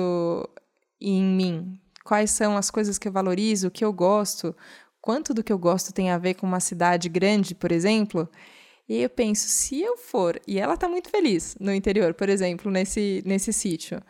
[1.00, 4.56] em mim, quais são as coisas que eu valorizo, o que eu gosto,
[5.06, 8.28] quanto do que eu gosto tem a ver com uma cidade grande, por exemplo.
[8.88, 12.72] E eu penso, se eu for, e ela está muito feliz no interior, por exemplo,
[12.72, 14.02] nesse, nesse sítio.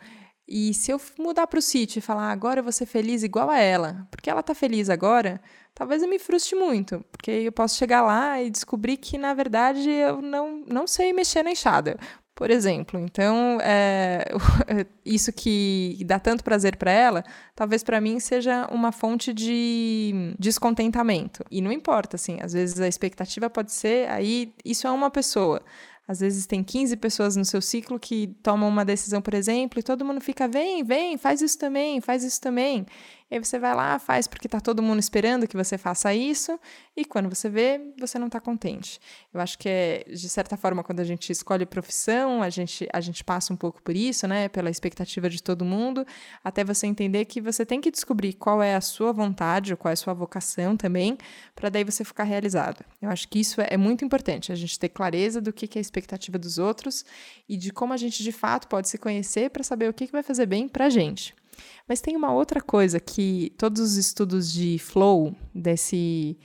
[0.47, 3.47] E se eu mudar para o sítio e falar, agora eu vou ser feliz igual
[3.47, 5.39] a ela, porque ela está feliz agora,
[5.75, 9.87] talvez eu me frustre muito, porque eu posso chegar lá e descobrir que, na verdade,
[9.87, 11.99] eu não, não sei mexer na enxada
[12.37, 12.99] por exemplo.
[12.99, 14.25] Então, é,
[15.03, 17.23] isso que dá tanto prazer para ela,
[17.55, 21.43] talvez para mim seja uma fonte de descontentamento.
[21.49, 25.63] E não importa, assim, às vezes a expectativa pode ser aí, isso é uma pessoa.
[26.07, 29.83] Às vezes tem 15 pessoas no seu ciclo que tomam uma decisão, por exemplo, e
[29.83, 32.85] todo mundo fica, vem, vem, faz isso também, faz isso também.
[33.29, 36.57] E aí você vai lá, faz porque está todo mundo esperando que você faça isso,
[36.95, 38.99] e quando você vê, você não está contente.
[39.33, 43.01] Eu acho que é, de certa forma, quando a gente escolhe profissão, a gente, a
[43.01, 44.47] gente passa um pouco por isso, né?
[44.47, 46.05] Pela expectativa de todo mundo,
[46.41, 49.93] até você entender que você tem que descobrir qual é a sua vontade, qual é
[49.93, 51.17] a sua vocação também,
[51.53, 52.85] para daí você ficar realizado.
[53.01, 55.79] Eu acho que isso é, é muito importante, a gente ter clareza do que, é
[55.79, 57.05] a expectativa dos outros
[57.47, 60.23] e de como a gente de fato pode se conhecer para saber o que vai
[60.23, 61.35] fazer bem para a gente.
[61.87, 66.37] Mas tem uma outra coisa que todos os estudos de flow, desse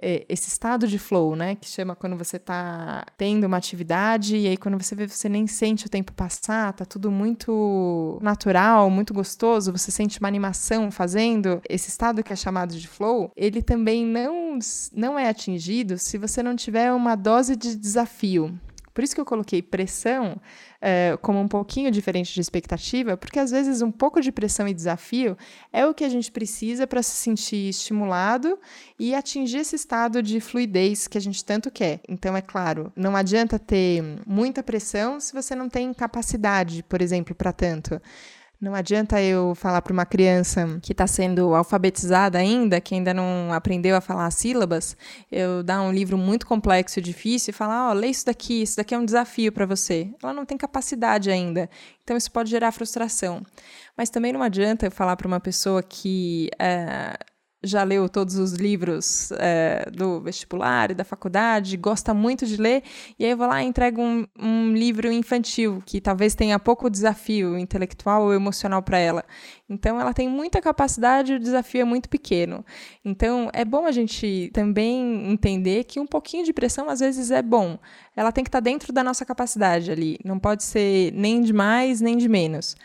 [0.00, 4.46] é, esse estado de flow, né, que chama quando você está tendo uma atividade e
[4.46, 9.14] aí quando você vê você nem sente o tempo passar, tá tudo muito natural, muito
[9.14, 11.60] gostoso, você sente uma animação fazendo.
[11.68, 14.58] Esse estado que é chamado de flow, ele também não
[14.92, 18.58] não é atingido se você não tiver uma dose de desafio.
[18.92, 20.40] Por isso que eu coloquei pressão
[20.88, 24.72] é, como um pouquinho diferente de expectativa, porque às vezes um pouco de pressão e
[24.72, 25.36] desafio
[25.72, 28.56] é o que a gente precisa para se sentir estimulado
[28.96, 31.98] e atingir esse estado de fluidez que a gente tanto quer.
[32.08, 37.34] Então, é claro, não adianta ter muita pressão se você não tem capacidade, por exemplo,
[37.34, 38.00] para tanto.
[38.58, 43.52] Não adianta eu falar para uma criança que está sendo alfabetizada ainda, que ainda não
[43.52, 44.96] aprendeu a falar sílabas,
[45.30, 48.62] eu dar um livro muito complexo e difícil e falar: ó, oh, lê isso daqui,
[48.62, 50.10] isso daqui é um desafio para você.
[50.22, 51.68] Ela não tem capacidade ainda.
[52.02, 53.42] Então isso pode gerar frustração.
[53.96, 56.48] Mas também não adianta eu falar para uma pessoa que.
[56.58, 57.18] É,
[57.66, 62.82] já leu todos os livros é, do vestibular e da faculdade, gosta muito de ler,
[63.18, 66.88] e aí eu vou lá e entrego um, um livro infantil, que talvez tenha pouco
[66.88, 69.24] desafio intelectual ou emocional para ela.
[69.68, 72.64] Então, ela tem muita capacidade e o desafio é muito pequeno.
[73.04, 77.42] Então, é bom a gente também entender que um pouquinho de pressão às vezes é
[77.42, 77.78] bom.
[78.14, 81.52] Ela tem que estar tá dentro da nossa capacidade ali, não pode ser nem de
[81.52, 82.76] mais nem de menos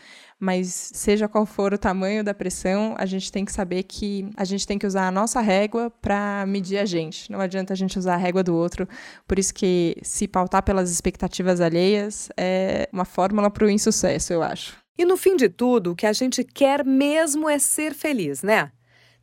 [0.42, 4.44] mas seja qual for o tamanho da pressão, a gente tem que saber que a
[4.44, 7.30] gente tem que usar a nossa régua para medir a gente.
[7.30, 8.88] Não adianta a gente usar a régua do outro.
[9.24, 14.42] Por isso que se pautar pelas expectativas alheias é uma fórmula para o insucesso, eu
[14.42, 14.76] acho.
[14.98, 18.72] E no fim de tudo, o que a gente quer mesmo é ser feliz, né?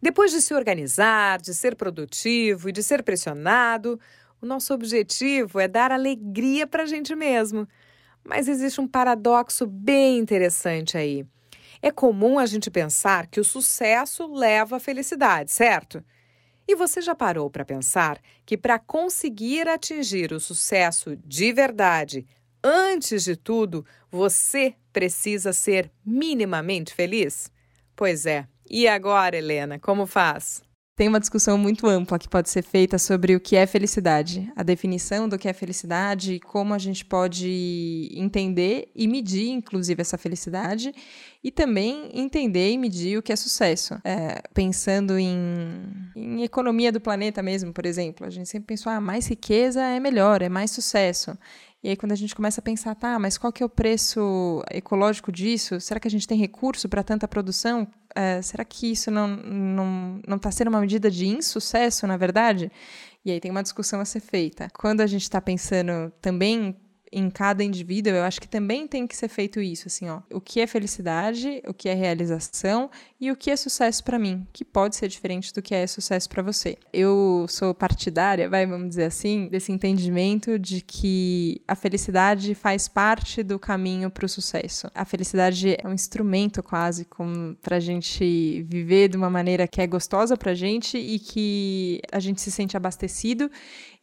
[0.01, 3.99] Depois de se organizar, de ser produtivo e de ser pressionado,
[4.41, 7.67] o nosso objetivo é dar alegria para a gente mesmo.
[8.29, 11.25] Mas existe um paradoxo bem interessante aí.
[11.81, 16.03] É comum a gente pensar que o sucesso leva à felicidade, certo?
[16.67, 22.23] E você já parou para pensar que para conseguir atingir o sucesso de verdade,
[22.63, 27.51] antes de tudo, você precisa ser minimamente feliz?
[27.95, 28.45] Pois é.
[28.69, 30.61] E agora, Helena, como faz?
[30.99, 34.61] Tem uma discussão muito ampla que pode ser feita sobre o que é felicidade, a
[34.61, 40.93] definição do que é felicidade, como a gente pode entender e medir, inclusive, essa felicidade,
[41.41, 43.97] e também entender e medir o que é sucesso.
[44.03, 48.99] É, pensando em, em, economia do planeta mesmo, por exemplo, a gente sempre pensou, ah,
[48.99, 51.31] mais riqueza é melhor, é mais sucesso.
[51.81, 54.61] E aí, quando a gente começa a pensar, tá, mas qual que é o preço
[54.69, 55.79] ecológico disso?
[55.79, 57.87] Será que a gente tem recurso para tanta produção?
[58.15, 62.17] É, será que isso não está não, não tá sendo uma medida de insucesso, na
[62.17, 62.71] verdade?
[63.23, 64.67] E aí tem uma discussão a ser feita.
[64.73, 66.75] Quando a gente está pensando também
[67.11, 70.21] em cada indivíduo, eu acho que também tem que ser feito isso, assim, ó.
[70.31, 72.89] O que é felicidade, o que é realização
[73.19, 76.29] e o que é sucesso para mim, que pode ser diferente do que é sucesso
[76.29, 76.77] para você.
[76.93, 83.43] Eu sou partidária, vai, vamos dizer assim, desse entendimento de que a felicidade faz parte
[83.43, 84.89] do caminho para o sucesso.
[84.93, 87.07] A felicidade é um instrumento quase
[87.61, 92.01] para a gente viver de uma maneira que é gostosa para a gente e que
[92.11, 93.49] a gente se sente abastecido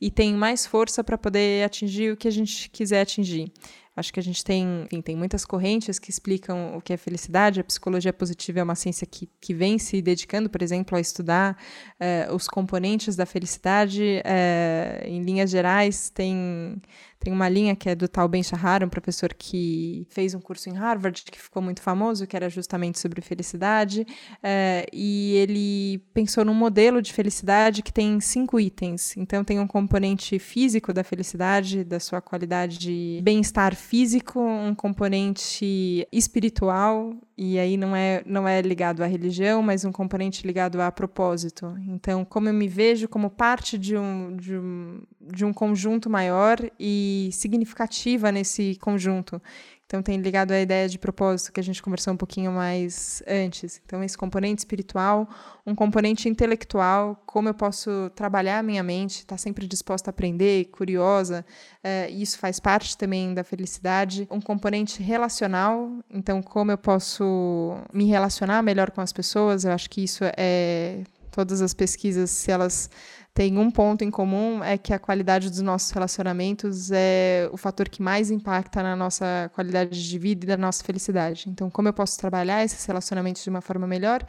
[0.01, 3.53] e tem mais força para poder atingir o que a gente quiser atingir.
[3.97, 7.61] Acho que a gente tem, enfim, tem muitas correntes que explicam o que é felicidade.
[7.61, 11.57] A psicologia positiva é uma ciência que, que vem se dedicando, por exemplo, a estudar
[11.99, 14.21] eh, os componentes da felicidade.
[14.23, 16.77] Eh, em linhas gerais, tem
[17.19, 20.69] tem uma linha que é do tal Ben Shahar, um professor que fez um curso
[20.69, 24.07] em Harvard, que ficou muito famoso, que era justamente sobre felicidade.
[24.43, 29.17] É, e ele pensou num modelo de felicidade que tem cinco itens.
[29.17, 36.07] Então, tem um componente físico da felicidade, da sua qualidade de bem-estar físico, um componente
[36.13, 40.91] espiritual, e aí não é, não é ligado à religião, mas um componente ligado a
[40.91, 41.75] propósito.
[41.87, 46.59] Então, como eu me vejo como parte de um, de um, de um conjunto maior
[46.79, 49.41] e significativa nesse conjunto.
[49.87, 53.81] Então, tem ligado à ideia de propósito que a gente conversou um pouquinho mais antes.
[53.87, 55.29] Então, esse componente espiritual,
[55.65, 60.13] um componente intelectual, como eu posso trabalhar a minha mente, estar tá sempre disposta a
[60.13, 61.47] aprender, curiosa,
[61.85, 64.27] é, isso faz parte também da felicidade.
[64.29, 69.89] Um componente relacional, então, como eu posso me relacionar melhor com as pessoas, eu acho
[69.89, 71.05] que isso é.
[71.37, 72.89] Todas as pesquisas, se elas
[73.35, 77.91] tem um ponto em comum é que a qualidade dos nossos relacionamentos é o fator
[77.91, 81.45] que mais impacta na nossa qualidade de vida e da nossa felicidade.
[81.47, 84.25] Então, como eu posso trabalhar esses relacionamentos de uma forma melhor?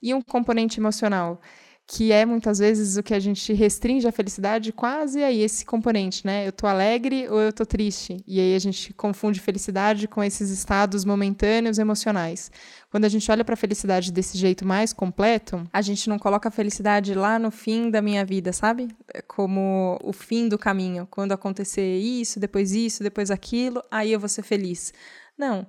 [0.00, 1.42] E um componente emocional
[1.86, 6.26] que é muitas vezes o que a gente restringe a felicidade quase aí esse componente,
[6.26, 6.46] né?
[6.46, 8.16] Eu tô alegre ou eu tô triste?
[8.26, 12.50] E aí a gente confunde felicidade com esses estados momentâneos emocionais.
[12.90, 16.48] Quando a gente olha para a felicidade desse jeito mais completo, a gente não coloca
[16.48, 18.88] a felicidade lá no fim da minha vida, sabe?
[19.14, 21.06] É como o fim do caminho.
[21.08, 24.92] Quando acontecer isso, depois isso, depois aquilo, aí eu vou ser feliz.
[25.38, 25.66] Não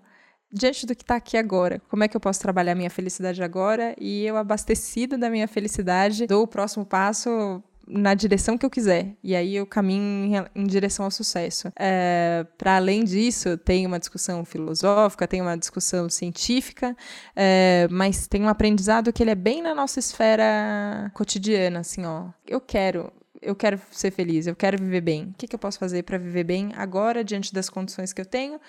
[0.51, 3.95] diante do que está aqui agora, como é que eu posso trabalhar minha felicidade agora
[3.99, 9.15] e eu abastecida da minha felicidade dou o próximo passo na direção que eu quiser.
[9.23, 11.71] E aí eu caminho em, em direção ao sucesso.
[11.79, 16.95] É, Para além disso, tem uma discussão filosófica, tem uma discussão científica,
[17.35, 22.25] é, mas tem um aprendizado que ele é bem na nossa esfera cotidiana, assim, ó.
[22.45, 25.25] Eu quero eu quero ser feliz, eu quero viver bem.
[25.25, 28.25] O que, que eu posso fazer para viver bem agora, diante das condições que eu
[28.25, 28.59] tenho?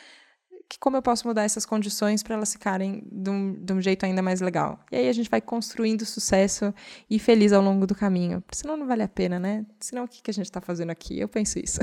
[0.68, 4.04] Que, como eu posso mudar essas condições para elas ficarem de um, de um, jeito
[4.04, 4.78] ainda mais legal?
[4.92, 6.74] E aí a gente vai construindo sucesso
[7.08, 8.44] e feliz ao longo do caminho.
[8.52, 9.64] Senão não vale a pena, né?
[9.80, 11.18] Senão o que, que a gente está fazendo aqui?
[11.18, 11.80] Eu penso isso.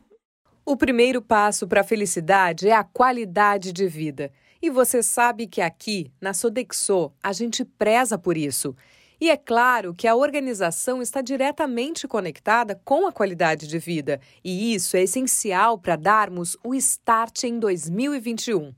[0.64, 4.32] o primeiro passo para a felicidade é a qualidade de vida.
[4.62, 8.74] E você sabe que aqui, na Sodexo, a gente preza por isso.
[9.24, 14.74] E é claro que a organização está diretamente conectada com a qualidade de vida, e
[14.74, 18.74] isso é essencial para darmos o start em 2021.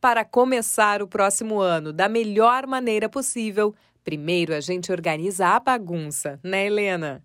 [0.00, 6.40] Para começar o próximo ano da melhor maneira possível, primeiro a gente organiza a bagunça,
[6.42, 7.22] né, Helena?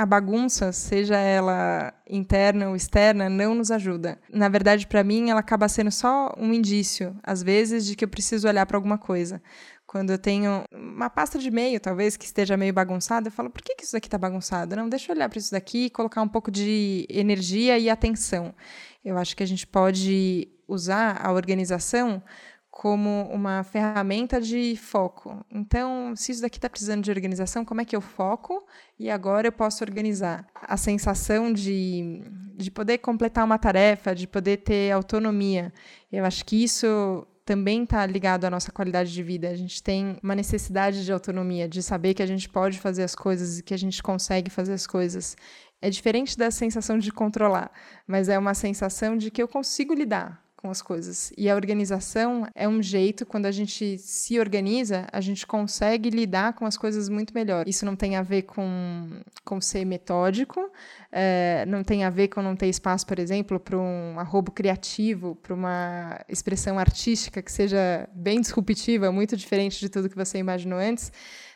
[0.00, 4.18] a bagunça, seja ela interna ou externa, não nos ajuda.
[4.32, 8.08] Na verdade, para mim, ela acaba sendo só um indício, às vezes, de que eu
[8.08, 9.42] preciso olhar para alguma coisa.
[9.90, 13.60] Quando eu tenho uma pasta de e-mail, talvez, que esteja meio bagunçada, eu falo, por
[13.60, 14.76] que, que isso daqui está bagunçado?
[14.76, 18.54] Não, deixa eu olhar para isso daqui e colocar um pouco de energia e atenção.
[19.04, 22.22] Eu acho que a gente pode usar a organização
[22.70, 25.44] como uma ferramenta de foco.
[25.50, 28.64] Então, se isso daqui está precisando de organização, como é que eu foco
[28.96, 30.46] e agora eu posso organizar?
[30.54, 32.22] A sensação de,
[32.54, 35.72] de poder completar uma tarefa, de poder ter autonomia.
[36.12, 39.48] Eu acho que isso também está ligado à nossa qualidade de vida.
[39.48, 43.14] A gente tem uma necessidade de autonomia, de saber que a gente pode fazer as
[43.14, 45.36] coisas e que a gente consegue fazer as coisas.
[45.82, 47.70] É diferente da sensação de controlar,
[48.06, 51.32] mas é uma sensação de que eu consigo lidar com as coisas.
[51.36, 56.52] E a organização é um jeito, quando a gente se organiza, a gente consegue lidar
[56.52, 57.66] com as coisas muito melhor.
[57.66, 59.08] Isso não tem a ver com,
[59.44, 60.70] com ser metódico,
[61.10, 65.34] é, não tem a ver com não ter espaço, por exemplo, para um arrobo criativo,
[65.36, 70.78] para uma expressão artística que seja bem disruptiva, muito diferente de tudo que você imaginou
[70.78, 71.10] antes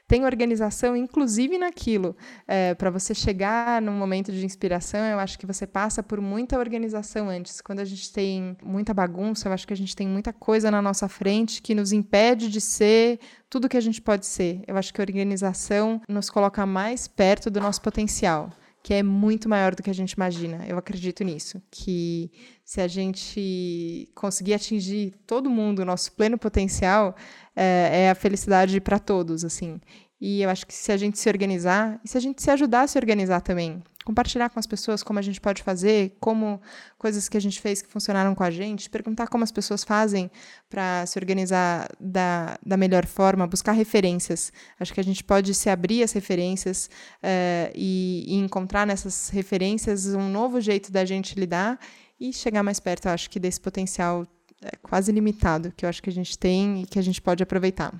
[0.06, 2.16] tem organização, inclusive naquilo.
[2.46, 6.58] É, para você chegar num momento de inspiração, eu acho que você passa por muita
[6.58, 7.60] organização antes.
[7.60, 10.82] Quando a gente tem muita bagunça, eu acho que a gente tem muita coisa na
[10.82, 14.62] nossa frente que nos impede de ser tudo que a gente pode ser.
[14.66, 18.50] Eu acho que a organização nos coloca mais perto do nosso potencial
[18.84, 20.62] que é muito maior do que a gente imagina.
[20.68, 22.30] Eu acredito nisso, que
[22.62, 27.16] se a gente conseguir atingir todo mundo, o nosso pleno potencial,
[27.56, 29.80] é, é a felicidade para todos, assim.
[30.20, 32.82] E eu acho que se a gente se organizar, e se a gente se ajudar
[32.82, 36.60] a se organizar também, compartilhar com as pessoas como a gente pode fazer, como
[36.98, 40.30] coisas que a gente fez que funcionaram com a gente, perguntar como as pessoas fazem
[40.68, 44.52] para se organizar da, da melhor forma, buscar referências.
[44.78, 46.90] Acho que a gente pode se abrir as referências
[47.22, 51.78] uh, e, e, encontrar nessas referências um novo jeito da gente lidar
[52.20, 54.26] e chegar mais perto, acho que desse potencial
[54.62, 57.42] é, quase limitado que eu acho que a gente tem e que a gente pode
[57.42, 57.92] aproveitar.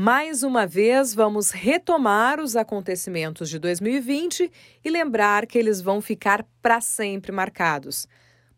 [0.00, 4.48] Mais uma vez, vamos retomar os acontecimentos de 2020
[4.84, 8.06] e lembrar que eles vão ficar para sempre marcados.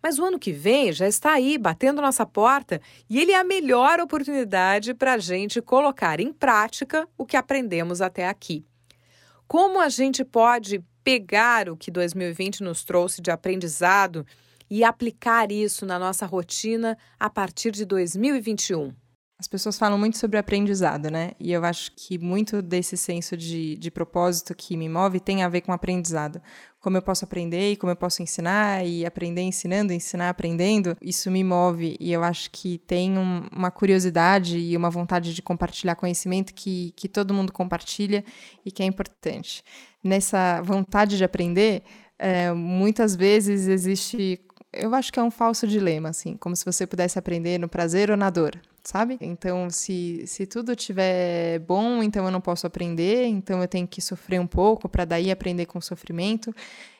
[0.02, 2.78] Mas o ano que vem já está aí, batendo nossa porta,
[3.08, 8.02] e ele é a melhor oportunidade para a gente colocar em prática o que aprendemos
[8.02, 8.62] até aqui.
[9.48, 14.26] Como a gente pode pegar o que 2020 nos trouxe de aprendizado
[14.68, 18.92] e aplicar isso na nossa rotina a partir de 2021?
[19.40, 21.30] As pessoas falam muito sobre aprendizado, né?
[21.40, 25.48] E eu acho que muito desse senso de, de propósito que me move tem a
[25.48, 26.42] ver com aprendizado.
[26.78, 31.30] Como eu posso aprender e como eu posso ensinar, e aprender ensinando, ensinar aprendendo, isso
[31.30, 31.96] me move.
[31.98, 36.92] E eu acho que tem um, uma curiosidade e uma vontade de compartilhar conhecimento que,
[36.94, 38.22] que todo mundo compartilha
[38.62, 39.64] e que é importante.
[40.04, 41.82] Nessa vontade de aprender,
[42.18, 44.38] é, muitas vezes existe
[44.72, 48.10] eu acho que é um falso dilema, assim, como se você pudesse aprender no prazer
[48.10, 49.18] ou na dor sabe?
[49.20, 54.00] Então, se, se tudo tiver bom, então eu não posso aprender, então eu tenho que
[54.00, 56.54] sofrer um pouco para daí aprender com sofrimento.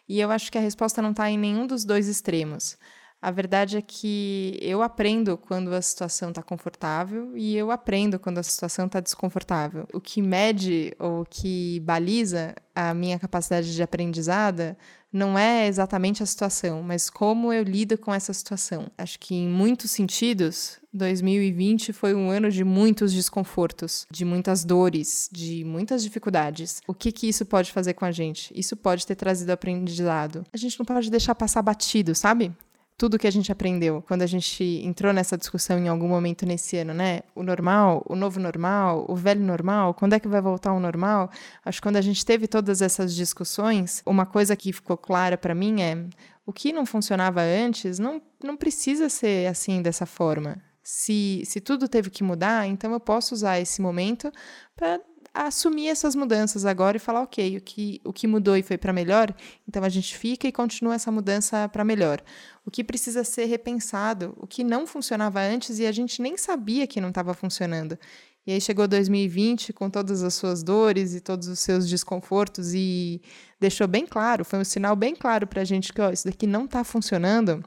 [0.09, 2.77] E eu acho que a resposta não está em nenhum dos dois extremos.
[3.23, 8.39] A verdade é que eu aprendo quando a situação está confortável e eu aprendo quando
[8.39, 9.87] a situação está desconfortável.
[9.93, 14.77] O que mede ou que baliza a minha capacidade de aprendizada
[15.13, 18.87] não é exatamente a situação, mas como eu lido com essa situação.
[18.97, 25.29] Acho que em muitos sentidos, 2020 foi um ano de muitos desconfortos, de muitas dores,
[25.33, 26.81] de muitas dificuldades.
[26.87, 28.53] O que que isso pode fazer com a gente?
[28.55, 30.45] Isso pode ter trazido aprendizado.
[30.53, 32.53] A gente não pode deixar passar batido, sabe?
[33.01, 36.77] Tudo que a gente aprendeu quando a gente entrou nessa discussão em algum momento nesse
[36.77, 37.21] ano, né?
[37.35, 41.31] O normal, o novo normal, o velho normal, quando é que vai voltar ao normal?
[41.65, 45.55] Acho que quando a gente teve todas essas discussões, uma coisa que ficou clara para
[45.55, 45.97] mim é
[46.45, 50.63] o que não funcionava antes não, não precisa ser assim dessa forma.
[50.83, 54.31] Se, se tudo teve que mudar, então eu posso usar esse momento
[54.77, 55.01] para
[55.33, 58.93] assumir essas mudanças agora e falar, ok, o que, o que mudou e foi para
[58.93, 59.35] melhor,
[59.69, 62.23] então a gente fica e continua essa mudança para melhor.
[62.65, 66.87] O que precisa ser repensado, o que não funcionava antes e a gente nem sabia
[66.87, 67.99] que não estava funcionando.
[68.47, 73.23] E aí chegou 2020 com todas as suas dores e todos os seus desconfortos e
[73.61, 76.47] deixou bem claro, foi um sinal bem claro para a gente que ó, isso daqui
[76.47, 77.63] não está funcionando.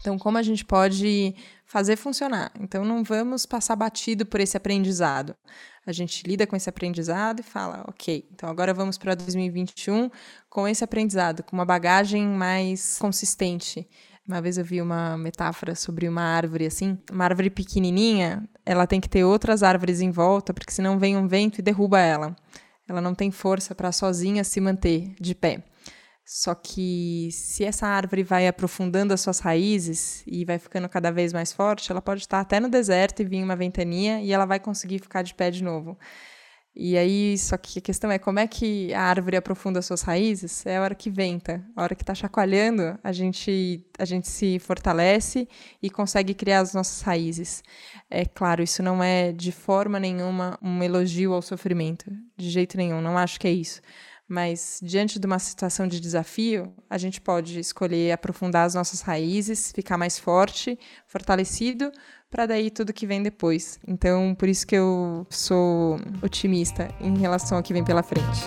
[0.00, 1.34] Então, como a gente pode
[1.66, 2.52] fazer funcionar?
[2.60, 5.34] Então, não vamos passar batido por esse aprendizado.
[5.88, 10.10] A gente lida com esse aprendizado e fala, ok, então agora vamos para 2021
[10.50, 13.88] com esse aprendizado, com uma bagagem mais consistente.
[14.28, 19.00] Uma vez eu vi uma metáfora sobre uma árvore assim, uma árvore pequenininha, ela tem
[19.00, 22.36] que ter outras árvores em volta, porque senão vem um vento e derruba ela.
[22.86, 25.64] Ela não tem força para sozinha se manter de pé.
[26.30, 31.32] Só que se essa árvore vai aprofundando as suas raízes e vai ficando cada vez
[31.32, 34.60] mais forte, ela pode estar até no deserto e vir uma ventania e ela vai
[34.60, 35.98] conseguir ficar de pé de novo.
[36.76, 40.02] E aí, só que a questão é como é que a árvore aprofunda as suas
[40.02, 40.66] raízes?
[40.66, 44.58] É a hora que venta, a hora que está chacoalhando, a gente, a gente se
[44.58, 45.48] fortalece
[45.82, 47.62] e consegue criar as nossas raízes.
[48.10, 52.04] É claro, isso não é de forma nenhuma um elogio ao sofrimento,
[52.36, 53.80] de jeito nenhum, não acho que é isso.
[54.28, 59.72] Mas diante de uma situação de desafio, a gente pode escolher aprofundar as nossas raízes,
[59.74, 61.90] ficar mais forte, fortalecido,
[62.30, 63.80] para daí tudo que vem depois.
[63.88, 68.44] Então, por isso que eu sou otimista em relação ao que vem pela frente.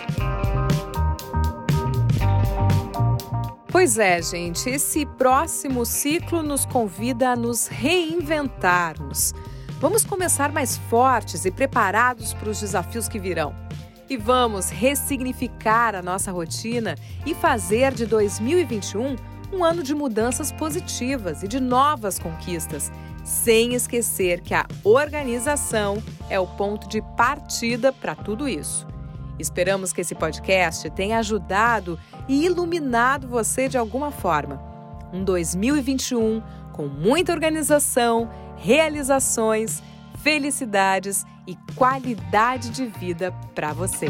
[3.72, 9.34] Pois é, gente, esse próximo ciclo nos convida a nos reinventarmos.
[9.80, 13.71] Vamos começar mais fortes e preparados para os desafios que virão
[14.12, 19.16] e vamos ressignificar a nossa rotina e fazer de 2021
[19.54, 22.92] um ano de mudanças positivas e de novas conquistas,
[23.24, 28.86] sem esquecer que a organização é o ponto de partida para tudo isso.
[29.40, 31.98] Esperamos que esse podcast tenha ajudado
[32.28, 34.62] e iluminado você de alguma forma.
[35.14, 36.44] Um 2021
[36.74, 39.82] com muita organização, realizações,
[40.24, 44.08] felicidades e qualidade de vida para você.